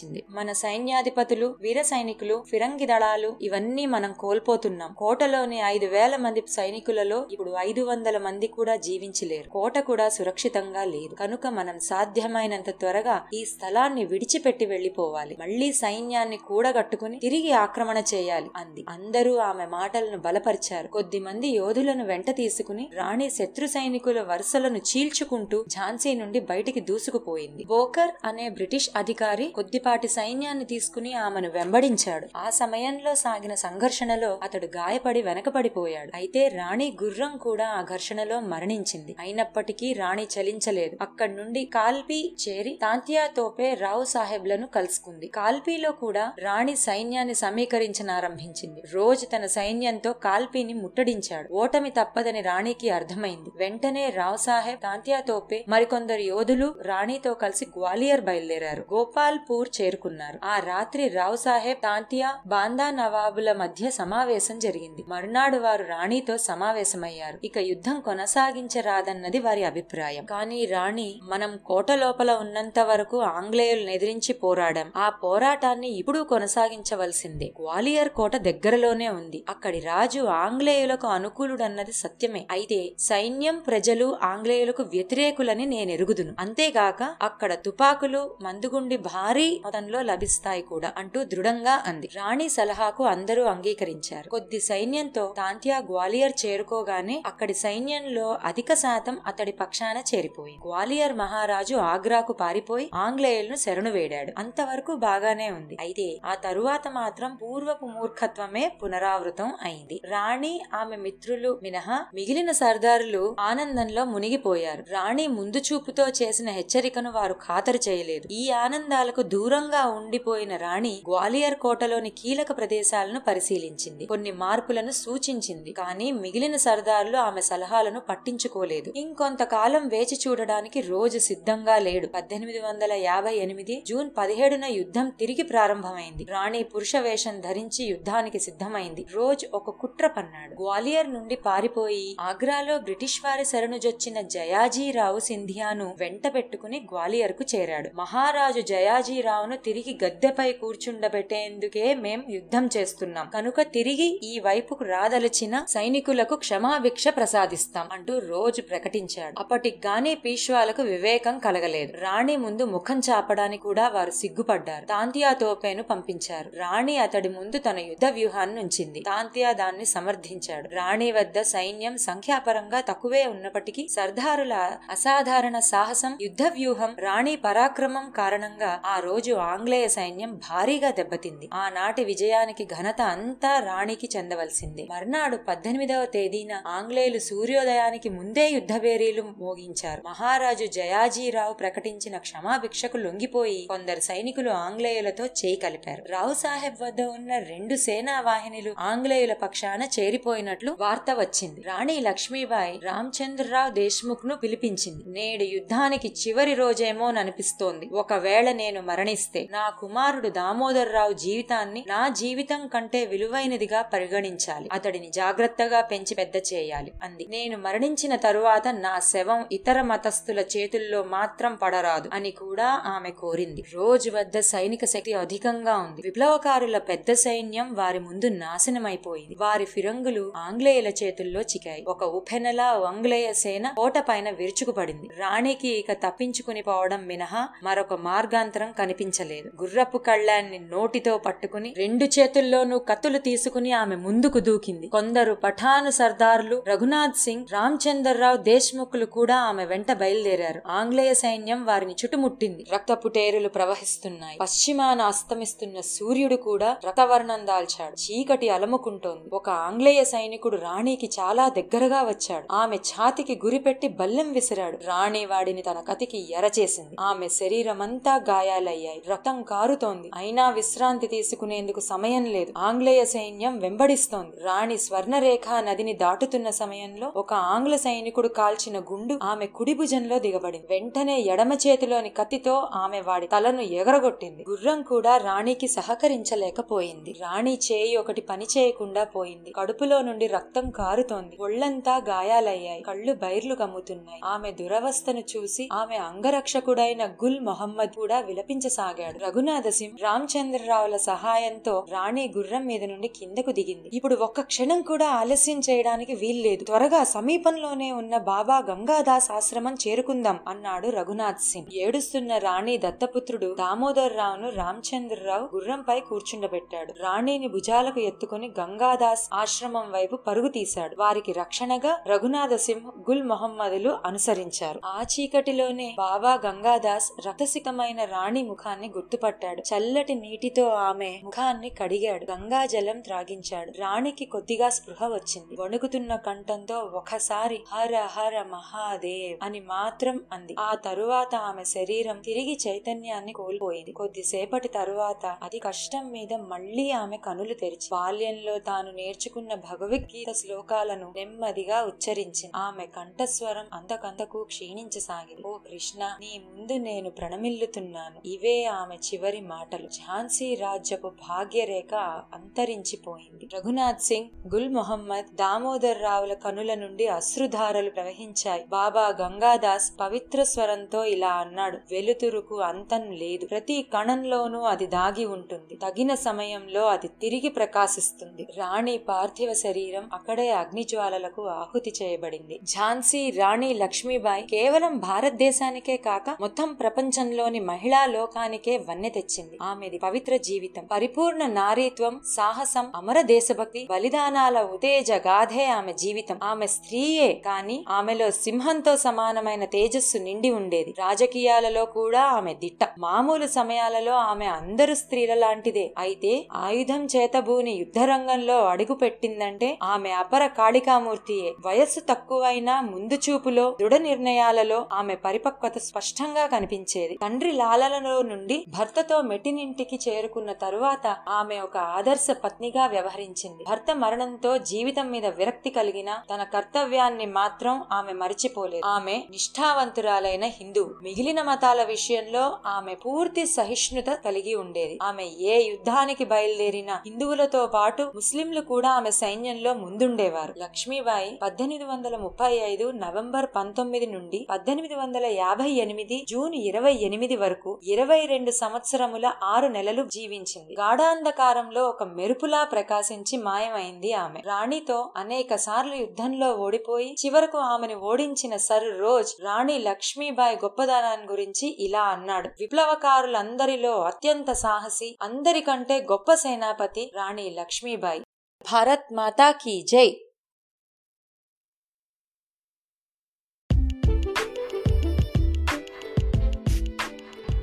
సమావేశపరిచింది 0.00 0.20
మన 0.30 0.52
సైన్యాధిపతులు 0.52 1.46
వీర 1.60 1.82
సైనికులు 1.82 2.36
ఫిరంగి 2.50 2.86
దళాలు 2.86 3.30
ఇవన్నీ 3.42 3.86
మనం 3.86 4.12
కోల్పోతున్నాం. 4.12 4.90
కోటలోని 4.98 5.58
ఐదు 5.64 5.86
వేల 5.86 6.14
మంది 6.16 6.42
సైనికులలో 6.48 7.18
ఇప్పుడు 7.30 7.50
ఐదు 7.58 7.82
వందల 7.82 8.18
మంది 8.18 8.46
కూడా 8.46 8.74
జీవించలేరు. 8.76 9.48
కోట 9.48 9.78
కూడా 9.78 10.06
సురక్షితంగా 10.08 10.84
లేదు. 10.84 11.14
కనుక 11.14 11.46
మనం 11.58 11.76
సాధ్యమైనంత 11.80 12.70
త్వరగా 12.80 13.16
ఈ 13.34 13.44
స్థలాన్ని 13.44 14.04
విడిచిపెట్టి 14.04 14.66
వెళ్ళిపోవాలి 14.66 15.36
మళ్ళీ 15.40 15.68
సైన్యాన్ని 15.72 16.36
కూడగట్టుకుని 16.48 17.18
తిరిగి 17.18 17.52
ఆక్రమణ 17.64 17.98
చేయాలి 18.14 18.50
అంది. 18.56 18.84
అందరూ 18.88 19.34
ఆమె 19.50 19.66
మాటలను 19.66 20.18
బలపరిచారు. 20.18 20.88
కొద్ది 20.88 21.20
మంది 21.20 21.48
యోధులను 21.48 22.04
వెంట 22.04 22.30
తీసుకుని 22.36 22.86
రాణి 22.94 23.28
శత్రు 23.30 23.66
సైనికుల 23.66 24.20
వరుసలను 24.32 24.80
చీల్చుకుంటూ 24.90 25.58
ఝాన్సీ 25.68 26.14
నుండి 26.14 26.40
బయటికి 26.52 26.80
దూసుకుపోయింది. 26.80 27.62
బోకర్ 27.64 28.12
అనే 28.24 28.48
బ్రిటిష్ 28.48 28.88
అధికారి 28.96 29.46
కొద్దిపాటి 29.54 29.89
సైన్యాన్ని 30.08 30.64
తీసుకుని 30.64 31.12
ఆమెను 31.12 31.50
వెంబడించాడు. 31.50 32.28
ఆ 32.36 32.50
సమయంలో 32.50 33.14
సాగిన 33.14 33.54
సంఘర్షణలో 33.54 34.38
అతడు 34.42 34.66
గాయపడి 34.66 35.22
వెనకపడిపోయాడు 35.22 36.10
అయితే 36.14 36.48
రాణి 36.48 36.96
గుర్రం 37.04 37.36
కూడా 37.36 37.68
ఆ 37.68 37.82
ఘర్షణలో 37.82 38.40
మరణించింది. 38.40 39.16
అయినప్పటికీ 39.20 39.92
రాణి 39.92 40.26
చలించలేదు. 40.40 40.96
అక్కడి 41.00 41.32
నుండి 41.32 41.64
కాల్పీ 41.64 42.36
చేరి 42.48 42.78
తాంతియా 42.82 43.26
తోపే 43.26 43.74
రావు 43.74 44.04
సాహెబ్లను 44.04 44.66
కలుసుకుంది. 44.66 45.26
కాల్పీలో 45.26 45.92
కూడా 45.92 46.32
రాణి 46.38 46.76
సైన్యాన్ని 46.76 47.34
సమీకరించనారంభించింది. 47.34 48.82
రోజు 48.92 49.26
తన 49.26 49.46
సైన్యంతో 49.46 50.12
కాల్పీని 50.12 50.72
ముట్టడించాడు. 50.72 51.52
ఓటమి 51.52 51.90
తప్పదని 51.90 52.40
రాణికి 52.40 52.90
అర్థమైంది. 52.90 53.50
వెంటనే 53.56 54.10
రావు 54.10 54.36
సాహెబ్ 54.36 54.80
తాంతియా 54.80 55.20
తోపే 55.20 55.64
మరికొందరు 55.68 56.20
యోధులు 56.20 56.74
రాణితో 56.82 57.34
కలిసి 57.34 57.66
గ్వాలియర్ 57.78 58.20
బయలుదేరారు. 58.20 58.84
గోపాల్పూర్ 58.94 59.68
చేరుకున్నారు. 59.80 60.38
ఆ 60.44 60.58
రాత్రి 60.58 61.08
రావు 61.08 61.36
సాహెబ్ 61.36 61.78
తాంతియా 61.78 62.34
బాందా 62.46 62.90
నవాబుల 62.90 63.52
మధ్య 63.52 63.90
సమావేశం 63.90 64.58
జరిగింది. 64.58 65.04
మరునాడు 65.08 65.56
వారు 65.56 65.84
రాణితో 65.84 66.36
సమావేశమయ్యారు. 66.36 67.38
ఇక 67.44 67.58
యుద్ధం 67.58 68.00
కొనసాగించరాదన్నది 68.00 69.38
వారి 69.38 69.64
అభిప్రాయం. 69.64 70.24
కానీ 70.24 70.64
రాణి 70.64 71.20
మనం 71.22 71.58
కోట 71.66 71.92
లోపల 71.92 72.32
ఉన్నంత 72.32 72.78
వరకు 72.78 73.20
ఆంగ్లేయులను 73.20 73.90
ఎదిరించి 73.90 74.32
పోరాడాం 74.32 74.92
ఆ 74.96 75.08
పోరాటాన్ని 75.08 75.88
ఇప్పుడు 75.88 76.20
కొనసాగించవలసిందే. 76.20 77.52
గ్వాలియర్ 77.60 78.08
కోట 78.08 78.36
దగ్గరలోనే 78.36 79.08
ఉంది. 79.08 79.44
అక్కడి 79.48 79.80
రాజు 79.80 80.20
ఆంగ్లేయులకు 80.20 81.06
అనుకూలుడన్నది 81.06 81.92
సత్యమే. 81.92 82.46
అయితే 82.50 82.92
సైన్యం 82.98 83.58
ప్రజలు 83.58 84.16
ఆంగ్లేయులకు 84.22 84.82
వ్యతిరేకులని 84.82 85.66
నేనెరుగుదును. 85.66 86.34
అంతేగాక 86.38 87.14
అక్కడ 87.22 87.54
తుపాకులు 87.54 88.36
మందుగుండి 88.42 88.96
భారీ 88.96 89.62
మొత్తంలో 89.70 89.98
లభిస్తాయి 90.02 90.62
కూడా 90.62 90.88
అంటూ 90.96 91.18
దృఢంగా 91.24 91.74
అంది. 91.86 92.06
రాణి 92.14 92.46
సలహాకు 92.48 93.02
అందరూ 93.04 93.42
అంగీకరించారు. 93.50 94.28
కొద్ది 94.28 94.58
సైన్యంతో 94.60 95.24
తాంత్యా 95.36 95.76
గ్వాలియర్ 95.90 96.34
చేరుకోగానే 96.40 97.16
అక్కడి 97.26 97.54
సైన్యంలో 97.54 98.24
అధిక 98.44 98.74
శాతం 98.74 99.16
అతడి 99.26 99.52
పక్షాన 99.52 99.98
చేరిపోయింది 100.10 100.62
గ్వాలియర్ 100.66 101.14
మహారాజు 101.14 101.76
ఆగ్రాకు 101.90 102.32
పారిపోయి 102.32 102.86
ఆంగ్లేయులను 102.94 103.58
శరణు 103.64 103.90
వేడాడు. 103.90 104.32
అంతవరకు 104.38 104.94
బాగానే 105.06 105.48
ఉంది. 105.50 105.76
అయితే 105.80 106.08
ఆ 106.24 106.34
తరువాత 106.46 106.88
మాత్రం 106.98 107.30
పూర్వపు 107.42 107.86
మూర్ఖత్వమే 107.86 108.64
పునరావృతం 108.82 109.52
అయింది. 109.62 109.98
రాణి 110.10 110.52
ఆమె 110.80 110.98
మిత్రులు 111.06 111.52
మినహా 111.62 112.00
మిగిలిన 112.14 112.50
సర్దారులు 112.62 113.22
ఆనందంలో 113.46 114.04
మునిగిపోయారు. 114.14 114.84
రాణి 114.90 115.28
ముందు 115.38 115.62
చూపుతో 115.70 116.06
చేసిన 116.20 116.48
హెచ్చరికను 116.58 117.12
వారు 117.20 117.36
ఖాతరు 117.46 117.82
చేయలేదు. 117.88 118.26
ఈ 118.40 118.44
ఆనందాలకు 118.64 119.22
దూరం 119.32 119.59
దూరంగా 119.60 119.84
ఉండిపోయిన 119.84 120.56
రాణి 120.56 121.02
గ్వాలియర్ 121.08 121.54
కోటలోని 121.54 122.10
కీలక 122.10 122.50
ప్రదేశాలను 122.56 123.20
పరిశీలించింది. 123.20 124.06
కొన్ని 124.06 124.32
మార్పులను 124.32 124.90
సూచించింది. 124.90 125.72
కానీ 125.72 126.12
మిగిలిన 126.12 126.56
సర్దార్లు 126.56 127.16
ఆమె 127.16 127.40
సలహాలను 127.40 128.00
పట్టించుకోలేదు. 128.00 128.92
ఇంకొంతకాలం 128.96 129.88
వేచి 129.88 130.18
చూడడానికి 130.28 130.80
రోజు 130.80 131.18
సిద్ధంగా 131.18 131.78
లేడు. 131.78 132.06
పద్దెనిమిది 132.06 132.60
వందల 132.60 132.92
యాభై 132.92 133.34
ఎనిమిది 133.34 133.82
జూన్ 133.86 134.10
పదిహేడున 134.18 134.64
యుద్ధం 134.64 135.08
తిరిగి 135.20 135.42
ప్రారంభమైంది. 135.42 136.26
రాణి 136.30 136.62
పురుష 136.62 136.96
వేషం 136.96 137.40
ధరించి 137.40 137.84
యుద్ధానికి 137.84 138.38
సిద్ధమైంది. 138.38 139.06
రోజ్ 139.12 139.46
ఒక 139.54 139.70
కుట్ర 139.70 140.06
పన్నాడు. 140.06 140.62
గ్వాలియర్ 140.62 141.12
నుండి 141.14 141.36
పారిపోయి 141.36 142.16
ఆగ్రాలో 142.20 142.78
బ్రిటిష్ 142.78 143.20
వారి 143.24 143.44
శరణుజొచ్చిన 143.44 144.20
జయాజీరావు 144.20 145.20
సింధియాను 145.20 145.94
వెంట 145.98 146.26
పెట్టుకుని 146.34 146.80
గ్వాలియర్కు 146.92 147.44
చేరాడు. 147.54 147.90
మహారాజు 147.94 148.60
జయాజీరావును 148.60 149.49
తిరిగి 149.54 149.98
గద్దెపై 150.04 150.52
కూర్చుండబెట్టేందుకే 150.52 151.94
మేం 151.94 152.24
యుద్ధం 152.28 152.68
చేస్తున్నాం. 152.76 153.30
కనుక 153.34 153.60
తిరిగి 153.60 154.20
ఈ 154.22 154.38
వైపుకు 154.38 154.84
రాదలచిన 154.84 155.64
సైనికులకు 155.68 156.36
క్షమాభిక్ష 156.36 157.08
ప్రసాదిస్తాం 157.08 157.88
అంటూ 157.92 158.18
రోజు 158.18 158.62
ప్రకటించాడు. 158.62 159.40
అప్పటికి 159.40 159.80
గానీ 159.86 160.14
పీష్వాలకు 160.14 160.82
వివేకం 160.82 161.38
కలగలేదు. 161.38 161.92
రాణి 161.98 162.36
ముందు 162.36 162.62
ముఖం 162.62 163.00
చాపడానికి 163.10 163.62
కూడా 163.62 163.88
వారు 163.88 164.10
సిగ్గుపడ్డారు. 164.10 164.84
తాంతియా 164.84 165.32
తోపేను 165.32 165.82
పంపించారు. 165.82 166.50
రాణి 166.56 166.96
అతడి 166.96 167.28
ముందు 167.28 167.58
తన 167.58 167.78
యుద్ధ 167.78 168.04
వ్యూహాన్ని 168.04 168.60
ఉంచింది. 168.60 169.00
తాంతియా 169.00 169.52
దాన్ని 169.52 169.84
సమర్థించాడు. 169.84 170.68
రాణి 170.68 171.12
వద్ద 171.12 171.40
సైన్యం 171.40 171.98
సంఖ్యాపరంగా 171.98 172.80
తక్కువే 172.80 173.26
ఉన్నప్పటికీ 173.26 173.88
సర్దారుల 173.88 174.72
అసాధారణ 174.90 175.58
సాహసం 175.58 176.18
యుద్ధ 176.20 176.42
వ్యూహం 176.42 176.96
రాణి 176.98 177.36
పరాక్రమం 177.36 178.12
కారణంగా 178.16 178.80
ఆ 178.84 179.00
రోజు 179.00 179.32
ఆంగ్లేయ 179.40 179.88
సైన్యం 179.88 180.32
భారీగా 180.34 180.90
దెబ్బతింది. 180.90 181.48
ఆనాటి 181.54 182.04
విజయానికి 182.04 182.64
ఘనత 182.64 183.00
అంతా 183.00 183.58
రాణికి 183.58 184.08
చెందవలసిందే. 184.16 184.86
మర్నాడు 184.90 185.36
పద్దెనిమిదవ 185.36 186.04
తేదీన 186.04 186.62
ఆంగ్లేయులు 186.66 187.18
సూర్యోదయానికి 187.18 188.08
ముందే 188.08 188.50
యుద్ధ 188.50 188.76
బేరీలు 188.76 189.22
మోగించారు. 189.38 190.02
మహారాజు 190.08 190.64
జయాజీరావు 190.64 191.52
ప్రకటించిన 191.52 192.18
క్షమాభిక్షకు 192.18 192.96
లొంగిపోయి 192.96 193.66
కొందరు 193.70 194.00
సైనికులు 194.00 194.50
ఆంగ్లేయులతో 194.50 195.26
చేయి 195.26 195.56
కలిపారు 195.56 196.04
రావు 196.08 196.34
సాహెబ్ 196.34 196.82
వద్ద 196.82 197.00
ఉన్న 197.00 197.38
రెండు 197.38 197.74
సేనా 197.74 198.20
వాహినిలు 198.20 198.74
ఆంగ్లేయుల 198.78 199.32
పక్షాన 199.32 199.82
చేరిపోయినట్లు 200.00 200.76
వార్త 200.80 201.06
వచ్చింది. 201.18 201.60
రాణి 201.60 202.00
లక్ష్మీబాయి 202.00 202.80
రామచంద్రరావు 202.84 203.70
దేశ్ముఖ్ను 203.70 204.36
పిలిపించింది. 204.36 205.04
నేడు 205.06 205.42
యుద్ధానికి 205.42 206.08
చివరి 206.08 206.54
రోజేమోననిపిస్తోంది. 206.54 207.86
ఒకవేళ 207.86 208.52
నేను 208.52 208.80
ఇస్తే 209.20 209.48
నా 209.50 209.64
కుమారుడు 209.70 210.28
దామోదర్రావు 210.28 211.12
జీవితాన్ని 211.12 211.84
నా 211.86 212.08
జీవితం 212.08 212.60
కంటే 212.66 213.00
విలువైనదిగా 213.04 213.82
పరిగణించాలి. 213.82 214.68
అతడిని 214.72 215.10
జాగ్రత్తగా 215.10 215.80
పెంచి 215.80 216.14
పెద్ద 216.14 216.36
చేయాలి. 216.36 216.92
అంది. 217.02 217.26
నేను 217.28 217.58
మరణించిన 217.58 218.16
తరువాత 218.16 218.68
నా 218.68 218.98
శవం 218.98 219.46
ఇతర 219.52 219.82
మతస్థుల 219.82 220.40
చేతుల్లో 220.40 221.02
మాత్రం 221.02 221.54
పడరాదు 221.54 222.10
అని 222.12 222.30
కూడా 222.30 222.82
ఆమె 222.86 223.10
కోరింది. 223.10 223.64
రోజు 223.74 224.10
వద్ద 224.10 224.38
సైనిక 224.38 224.84
శక్తి 224.84 225.12
అధికంగా 225.12 225.76
ఉంది. 225.76 226.00
విప్లవకారుల 226.04 226.78
పెద్ద 226.78 227.12
సైన్యం 227.12 227.74
వారి 227.74 227.98
ముందు 227.98 228.28
నాశనమైపోయింది. 228.28 229.36
వారి 229.40 229.64
ఫిరంగులు 229.64 230.32
ఆంగ్లేయుల 230.36 230.88
చేతుల్లో 230.88 231.40
చికాయి. 231.40 231.84
ఒక 231.88 232.04
ఉపెనలా 232.04 232.68
ఆంగ్లేయ 232.86 233.32
సేన 233.32 233.72
కోట 233.76 233.98
పైన 233.98 234.30
విరుచుకుపడింది. 234.30 235.08
రాణికి 235.18 235.68
ఇక 235.68 235.92
తప్పించుకుని 235.92 236.62
పోవడం 236.62 237.06
మినహా 237.06 237.48
మరొక 237.62 237.94
మార్గాంతరం 237.94 238.72
కనిపించలేదు 239.10 239.62
గుర్రపు 239.62 239.98
కళ్ళాన్ని 239.98 240.58
నోటితో 240.58 241.18
పట్టుకుని 241.18 241.74
రెండు 241.76 242.04
చేతుల్లోనూ 242.04 242.78
కత్తులు 242.78 243.18
తీసుకుని 243.18 243.72
ఆమె 243.72 243.96
ముందుకు 243.96 244.38
దూకింది. 244.38 244.86
కొందరు 244.88 245.34
పఠాను 245.34 245.90
సర్దార్లు 245.90 246.62
రఘునాథ్ 246.68 247.16
సింగ్ 247.16 247.46
రామచందర్రావు 247.52 248.36
దేశ్ముఖ్లు 248.36 249.04
కూడా 249.04 249.36
ఆమె 249.36 249.64
వెంట 249.64 249.92
బయలుదేరారు. 249.92 250.62
ఆంగ్లేయ 250.66 251.14
సైన్యం 251.14 251.64
వారిని 251.64 251.92
చుట్టుముట్టింది. 251.92 252.66
రక్తపుటేరులు 252.72 253.48
ప్రవహిస్తున్నాయి. 253.48 254.38
పశ్చిమాన 254.40 255.00
అస్తమిస్తున్న 255.00 255.80
సూర్యుడు 255.80 256.36
కూడా 256.36 256.76
రక్తవర్ణం 256.86 257.46
దాల్చాడు. 257.46 257.96
చీకటి 257.96 258.48
అలముకుంటోంది. 258.48 259.30
ఒక 259.32 259.50
ఆంగ్లేయ 259.50 260.04
సైనికుడు 260.04 260.56
రాణికి 260.56 261.10
చాలా 261.20 261.48
దగ్గరగా 261.48 262.02
వచ్చాడు. 262.02 262.44
ఆమె 262.52 262.76
ఛాతికి 262.76 263.40
గురిపెట్టి 263.44 263.88
బల్లెం 263.88 264.32
విసిరాడు. 264.32 264.78
రాణి 264.86 265.26
వాడిని 265.26 265.62
తన 265.62 265.80
కతికి 265.88 266.32
ఎరచేసింది. 266.32 266.96
ఆమె 267.00 267.28
శరీరమంతా 267.28 268.16
గాయాలయ్యాయి. 268.16 268.99
రక్తం 269.08 269.42
కారుతోంది. 269.42 270.10
అయినా 270.14 270.50
విశ్రాంతి 270.50 271.06
తీసుకునేందుకు 271.06 271.80
సమయం 271.80 272.24
లేదు. 272.24 272.52
ఆంగ్లేయ 272.58 273.04
సైన్యం 273.04 273.58
వెంబడిస్తోంది. 273.58 274.36
రాణి 274.44 274.78
స్వర్ణరేఖ 274.78 275.42
నదిని 275.58 275.92
దాటుతున్న 275.92 276.50
సమయంలో 276.50 277.12
ఒక 277.16 277.34
ఆంగ్ల 277.34 277.76
సైనికుడు 277.76 278.28
కాల్చిన 278.28 278.78
గుండు 278.78 279.18
ఆమె 279.22 279.46
కుడి 279.46 279.74
భుజంలో 279.74 280.18
దిగబడింది. 280.18 280.66
వెంటనే 280.70 281.20
ఎడమ 281.20 281.52
చేతిలోని 281.52 282.08
కత్తితో 282.08 282.68
ఆమె 282.74 283.00
వాడి 283.00 283.26
తలను 283.26 283.60
ఎగరగొట్టింది. 283.60 284.44
గుర్రం 284.50 284.82
కూడా 284.82 285.16
రాణికి 285.16 285.68
సహకరించలేకపోయింది. 285.68 287.16
రాణి 287.20 287.58
చేయి 287.72 287.96
ఒకటి 287.96 288.20
పని 288.20 288.46
చేయకుండా 288.58 289.04
పోయింది. 289.04 289.52
కడుపులో 289.52 290.02
నుండి 290.02 290.26
రక్తం 290.26 290.70
కారుతోంది. 290.70 291.36
ఒళ్ళంతా 291.40 291.96
గాయాలయ్యాయి. 291.96 292.82
కళ్ళు 292.82 293.12
బైర్లు 293.12 293.54
కమ్ముతున్నాయి. 293.54 294.20
ఆమె 294.24 294.50
దురవస్థను 294.50 295.22
చూసి 295.36 295.68
ఆమె 295.72 295.96
అంగరక్షకుడైన 295.96 297.06
గుల్ 297.06 297.40
మొహమ్మద్ 297.40 297.88
కూడా 297.88 298.20
విలపించసాగాడు. 298.20 298.89
రఘునాథ 298.98 299.68
సింగ్ 299.68 300.02
రామచంద్రరావుల 300.02 300.96
సహాయంతో 300.96 301.86
రాణి 301.90 302.32
గుర్రం 302.36 302.66
మీద 302.66 302.84
నుండి 302.84 303.08
కిందకు 303.08 303.52
దిగింది. 303.52 303.90
ఇప్పుడు 303.92 304.14
ఒక్క 304.14 304.40
క్షణం 304.40 304.82
కూడా 304.82 305.08
ఆలస్యం 305.08 305.60
చేయడానికి 305.70 306.14
వీల్లేదు. 306.14 306.64
త్వరగా 306.64 307.04
సమీపంలోనే 307.04 307.92
ఉన్న 307.92 308.16
బాబా 308.16 308.58
గంగాదాస్ 308.70 309.30
ఆశ్రమం 309.30 309.74
చేరుకుందాం 309.74 310.40
అన్నాడు 310.48 310.88
రఘునాథ్ 310.88 311.40
సింగ్ 311.40 311.66
ఏడుస్తున్న 311.74 312.38
రాణి 312.38 312.78
దత్తపుత్రుడు 312.78 313.56
దామోదర్ 313.58 314.16
రావును 314.16 314.50
రామచంద్రరావు 314.50 315.48
గుర్రంపై 315.54 316.00
కూర్చుండబెట్టాడు. 316.00 316.94
రాణిని 317.02 317.48
భుజాలకు 317.48 318.00
ఎత్తుకుని 318.00 318.52
గంగాదాస్ 318.60 319.28
ఆశ్రమం 319.34 319.92
వైపు 319.92 320.16
పరుగు 320.16 320.48
తీశాడు. 320.48 320.96
వారికి 320.98 321.32
రక్షణగా 321.32 321.98
రఘునాథ 322.06 322.54
సింహ్ 322.54 323.10
గుల్ 323.10 323.22
మొహమ్మదులు 323.22 323.98
అనుసరించారు. 324.04 324.80
ఆ 324.84 325.02
చీకటిలోనే 325.02 325.94
బాబా 325.98 326.40
గంగాదాస్ 326.46 327.12
రక్తసికమైన 327.26 328.04
రాణి 328.04 328.42
ముఖాన్ని 328.42 328.79
గుర్తుపట్టాడు. 328.88 329.60
చల్లటి 329.60 330.14
నీటితో 330.14 330.68
ఆమె 330.68 331.20
ముఖాన్ని 331.24 331.70
కడిగాడు. 331.70 332.24
గంగా 332.24 332.66
జలం 332.66 333.00
త్రాగించాడు. 333.00 333.72
రాణికి 333.78 334.24
కొద్దిగా 334.24 334.68
స్పృహ 334.68 335.08
వచ్చింది. 335.08 335.56
వణుకుతున్న 335.60 336.16
కంఠంతో 336.16 336.78
ఒకసారి 336.78 337.60
హర 337.72 337.96
హర 337.96 338.42
మహాదేవ్ 338.42 339.38
అని 339.42 339.60
మాత్రం 339.60 340.20
అంది. 340.32 340.56
ఆ 340.58 340.74
తరువాత 340.74 341.34
ఆమె 341.34 341.64
శరీరం 341.64 342.20
తిరిగి 342.20 342.58
చైతన్యాన్ని 342.68 343.32
కోల్పోయింది. 343.32 343.92
కొద్దిసేపటి 343.92 344.68
తరువాత 344.68 345.36
అది 345.42 345.58
కష్టం 345.58 346.10
మీద 346.10 346.32
మళ్ళీ 346.34 346.90
ఆమె 346.90 347.16
కనులు 347.16 347.54
తెరిచి 347.54 347.88
బాల్యంలో 347.92 348.58
తాను 348.58 348.90
నేర్చుకున్న 348.90 349.54
భగవద్గీత 349.54 350.32
శ్లోకాలను 350.32 351.12
నెమ్మదిగా 351.16 351.84
ఉచ్చరించింది. 351.84 352.50
ఆమె 352.56 352.86
కంఠస్వరం 352.86 353.66
అంతకంతకు 353.72 354.44
క్షీణించసాగింది. 354.44 355.42
ఓ 355.46 355.56
కృష్ణ 355.56 356.16
నీ 356.20 356.40
ముందు 356.48 356.72
నేను 356.72 357.10
ప్రణమిల్లుతున్నాను. 357.10 358.28
ఇవే 358.28 358.64
ఆమె 358.70 358.94
చివరి 358.94 359.40
మాటలు. 359.40 359.86
ఝాన్సీ 359.86 360.54
రాజ్యపు 360.54 361.08
భాగ్యరేఖ 361.08 361.94
అంతరించిపోయింది. 362.34 363.48
రఘునాథ్ 363.54 364.00
సింగ్ 364.00 364.54
గుల్ 364.54 364.68
మొహమ్మద్ 364.68 365.36
దామోదర్ 365.36 366.02
రావుల 366.02 366.34
కనుల 366.34 366.74
నుండి 366.74 367.06
అశ్రుధారలు 367.06 367.90
ప్రవహించాయి. 367.90 368.64
బాబా 368.68 369.06
గంగాదాస్ 369.20 369.92
పవిత్ర 370.00 370.42
స్వరంతో 370.42 371.04
ఇలా 371.04 371.32
అన్నాడు 371.34 371.78
వెలుతురుకు 371.90 372.56
అంతం 372.60 373.04
లేదు. 373.12 373.46
ప్రతి 373.46 373.76
కణంలోనూ 373.94 374.60
అది 374.60 374.86
దాగి 374.86 375.24
ఉంటుంది. 375.24 375.74
తగిన 375.74 376.14
సమయంలో 376.14 376.82
అది 376.86 377.08
తిరిగి 377.08 377.48
ప్రకాశిస్తుంది. 377.48 378.46
రాణి 378.56 378.98
పార్థివ 378.98 379.52
శరీరం 379.54 380.10
అక్కడే 380.12 380.50
అగ్నిజ్వాలలకు 380.50 381.42
ఆహుతి 381.46 381.92
చేయబడింది. 382.02 382.60
ఝాన్సీ 382.64 383.30
రాణి 383.30 383.74
లక్ష్మీబాయి 383.74 384.42
కేవలం 384.42 384.98
భారతదేశానికే 384.98 385.96
కాక 385.96 386.36
మొత్తం 386.40 386.68
ప్రపంచంలోని 386.74 387.60
మహిళా 387.60 388.06
లోకానికి 388.06 388.59
వన్నె 388.68 389.08
తెచ్చింది. 389.08 389.58
ఆమెది 389.62 389.98
పవిత్ర 389.98 390.36
జీవితం 390.36 390.84
పరిపూర్ణ 390.92 391.46
నారీత్వం 391.46 392.20
సాహసం 392.36 392.92
అమర 392.96 393.20
దేశభక్తి 393.20 393.88
బలిదానాల 393.90 394.58
ఉతేజ 394.62 395.12
గాథే 395.12 395.64
ఆమె 395.66 395.92
జీవితం. 395.92 396.38
ఆమె 396.42 396.66
స్త్రీయే 396.66 397.32
కాని 397.32 397.84
ఆమెలో 397.88 398.30
సింహంతో 398.30 398.96
సమానమైన 398.96 399.64
తేజస్సు 399.64 400.18
నిండి 400.18 400.50
ఉండేది. 400.50 400.94
రాజకీయాలలో 400.98 401.84
కూడా 401.84 402.22
ఆమె 402.22 402.54
దిట్ట. 402.54 402.78
మామూలు 402.98 403.46
సమయాలలో 403.46 404.12
ఆమె 404.12 404.46
అందరు 404.46 404.94
స్త్రీల 404.94 405.34
లాంటిదే. 405.34 405.86
అయితే 405.98 406.46
ఆయుధం 406.52 407.02
చేతబూని 407.16 407.72
యుద్ధరంగంలో 407.72 408.58
అడుగు 408.66 408.94
పెట్టిందంటే 408.94 409.78
ఆమె 409.82 410.10
అపర 410.10 410.46
కాళికామూర్తియే. 410.46 411.54
వయస్సు 411.66 412.00
తక్కువైనా 412.00 412.80
ముందు 412.80 413.14
చూపులో 413.14 413.76
దృఢ 413.80 413.94
నిర్ణయాలలో 413.94 414.86
ఆమె 414.92 415.14
పరిపక్వత 415.14 415.78
స్పష్టంగా 415.78 416.46
కనిపించేది. 416.46 417.18
తండ్రి 417.22 417.52
లాలనలో 417.52 418.22
నుండి 418.22 418.49
రెడ్డి 418.50 418.64
భర్తతో 418.76 419.16
మెట్టినింటికి 419.22 419.96
చేరుకున్న 420.04 420.50
తరువాత 420.62 421.06
ఆమె 421.38 421.56
ఒక 421.66 421.76
ఆదర్శ 421.96 422.26
పత్నిగా 422.44 422.84
వ్యవహరించింది. 422.86 423.62
భర్త 423.68 423.94
మరణంతో 423.94 424.50
జీవితం 424.70 425.06
మీద 425.10 425.26
విరక్తి 425.40 425.70
కలిగిన 425.70 426.10
తన 426.30 426.42
కర్తవ్యాన్ని 426.54 427.26
మాత్రం 427.36 427.74
ఆమె 427.92 428.12
మరిచిపోలేదు. 428.22 428.82
ఆమె 428.94 429.14
నిష్ఠావంతురాలైన 429.34 430.44
హిందూ. 430.56 430.84
మిగిలిన 431.02 431.42
మతాల 431.42 431.84
విషయంలో 431.92 432.44
ఆమె 432.74 432.94
పూర్తి 433.04 433.44
సహిష్ణుత 433.56 434.10
కలిగి 434.26 434.54
ఉండేది. 434.54 434.96
ఆమె 435.02 435.26
ఏ 435.52 435.56
యుద్ధానికి 435.70 436.26
బయలుదేరిన 436.32 436.90
హిందువులతో 437.06 437.62
పాటు 437.76 438.04
ముస్లింలు 438.18 438.64
కూడా 438.72 438.90
ఆమె 438.98 439.12
సైన్యంలో 439.22 439.74
ముందుండేవారు. 439.84 440.54
లక్ష్మీబాయి 440.64 441.32
పద్దెనిమిది 441.44 441.88
వందల 441.92 442.16
ముప్పై 442.26 442.52
ఐదు 442.72 442.88
నవంబర్ 443.04 443.48
పంతొమ్మిది 443.56 444.10
నుండి 444.16 444.42
పద్దెనిమిది 444.50 444.98
వందల 445.02 445.26
యాభై 445.38 445.70
ఎనిమిది 445.84 446.18
జూన్ 446.28 446.58
ఇరవై 446.70 446.96
ఎనిమిది 447.08 447.38
వరకు 447.44 447.70
ఇరవై 447.94 448.20
రెండు 448.30 448.52
సంవత్సరముల 448.58 449.26
ఆరు 449.44 449.68
నెలలు 449.68 450.02
జీవించింది. 450.10 450.72
గాఢాంధకారంలో 450.74 451.82
ఒక 451.88 452.02
మెరుపులా 452.14 452.62
ప్రకాశించి 452.64 453.36
మాయమైంది 453.42 454.12
ఆమె. 454.20 454.40
రాణితో 454.46 454.98
అనేక 455.16 455.54
సార్లు 455.58 455.94
యుద్ధంలో 455.94 456.50
ఓడిపోయి 456.58 457.10
చివరకు 457.22 457.58
ఆమెను 457.72 457.98
ఓడించిన 458.02 458.56
సర్ 458.60 458.88
రోజ్ 459.00 459.32
రాణి 459.42 459.78
లక్ష్మీబాయి 459.80 460.56
గొప్పదనాన్ని 460.56 461.26
గురించి 461.26 461.68
ఇలా 461.80 462.04
అన్నాడు. 462.14 462.48
విప్లవకారులందరిలో 462.60 463.94
అత్యంత 464.02 464.50
సాహసి 464.62 465.10
అందరికంటే 465.22 465.98
గొప్ప 466.12 466.34
సేనాపతి 466.36 467.04
రాణి 467.14 467.46
లక్ష్మీబాయి. 467.58 468.22
భారత్ 468.64 469.06
మాతా 469.12 469.50
కీ 469.62 469.76
జై! 469.88 470.08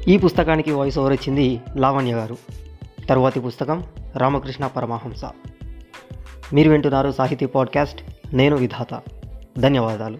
ఈ 0.08 0.18
పుస్తకానికి 0.18 0.72
వాయిస్ 0.72 1.00
ఓవర్ 1.00 1.14
ఇచ్చింది 1.14 1.62
లావణ్య 1.78 2.14
గారు. 2.14 2.38
తరువాతి 3.10 3.40
పుస్తకం 3.40 3.84
రామకృష్ణ 4.18 4.68
పరమహంస. 4.68 5.26
మీరు 6.54 6.70
వింటున్నారు 6.72 7.12
సాహితీ 7.12 7.46
పాడ్కాస్ట్ 7.46 8.02
నేను 8.36 8.56
విధాత. 8.56 9.02
ధన్యవాదాలు. 9.60 10.20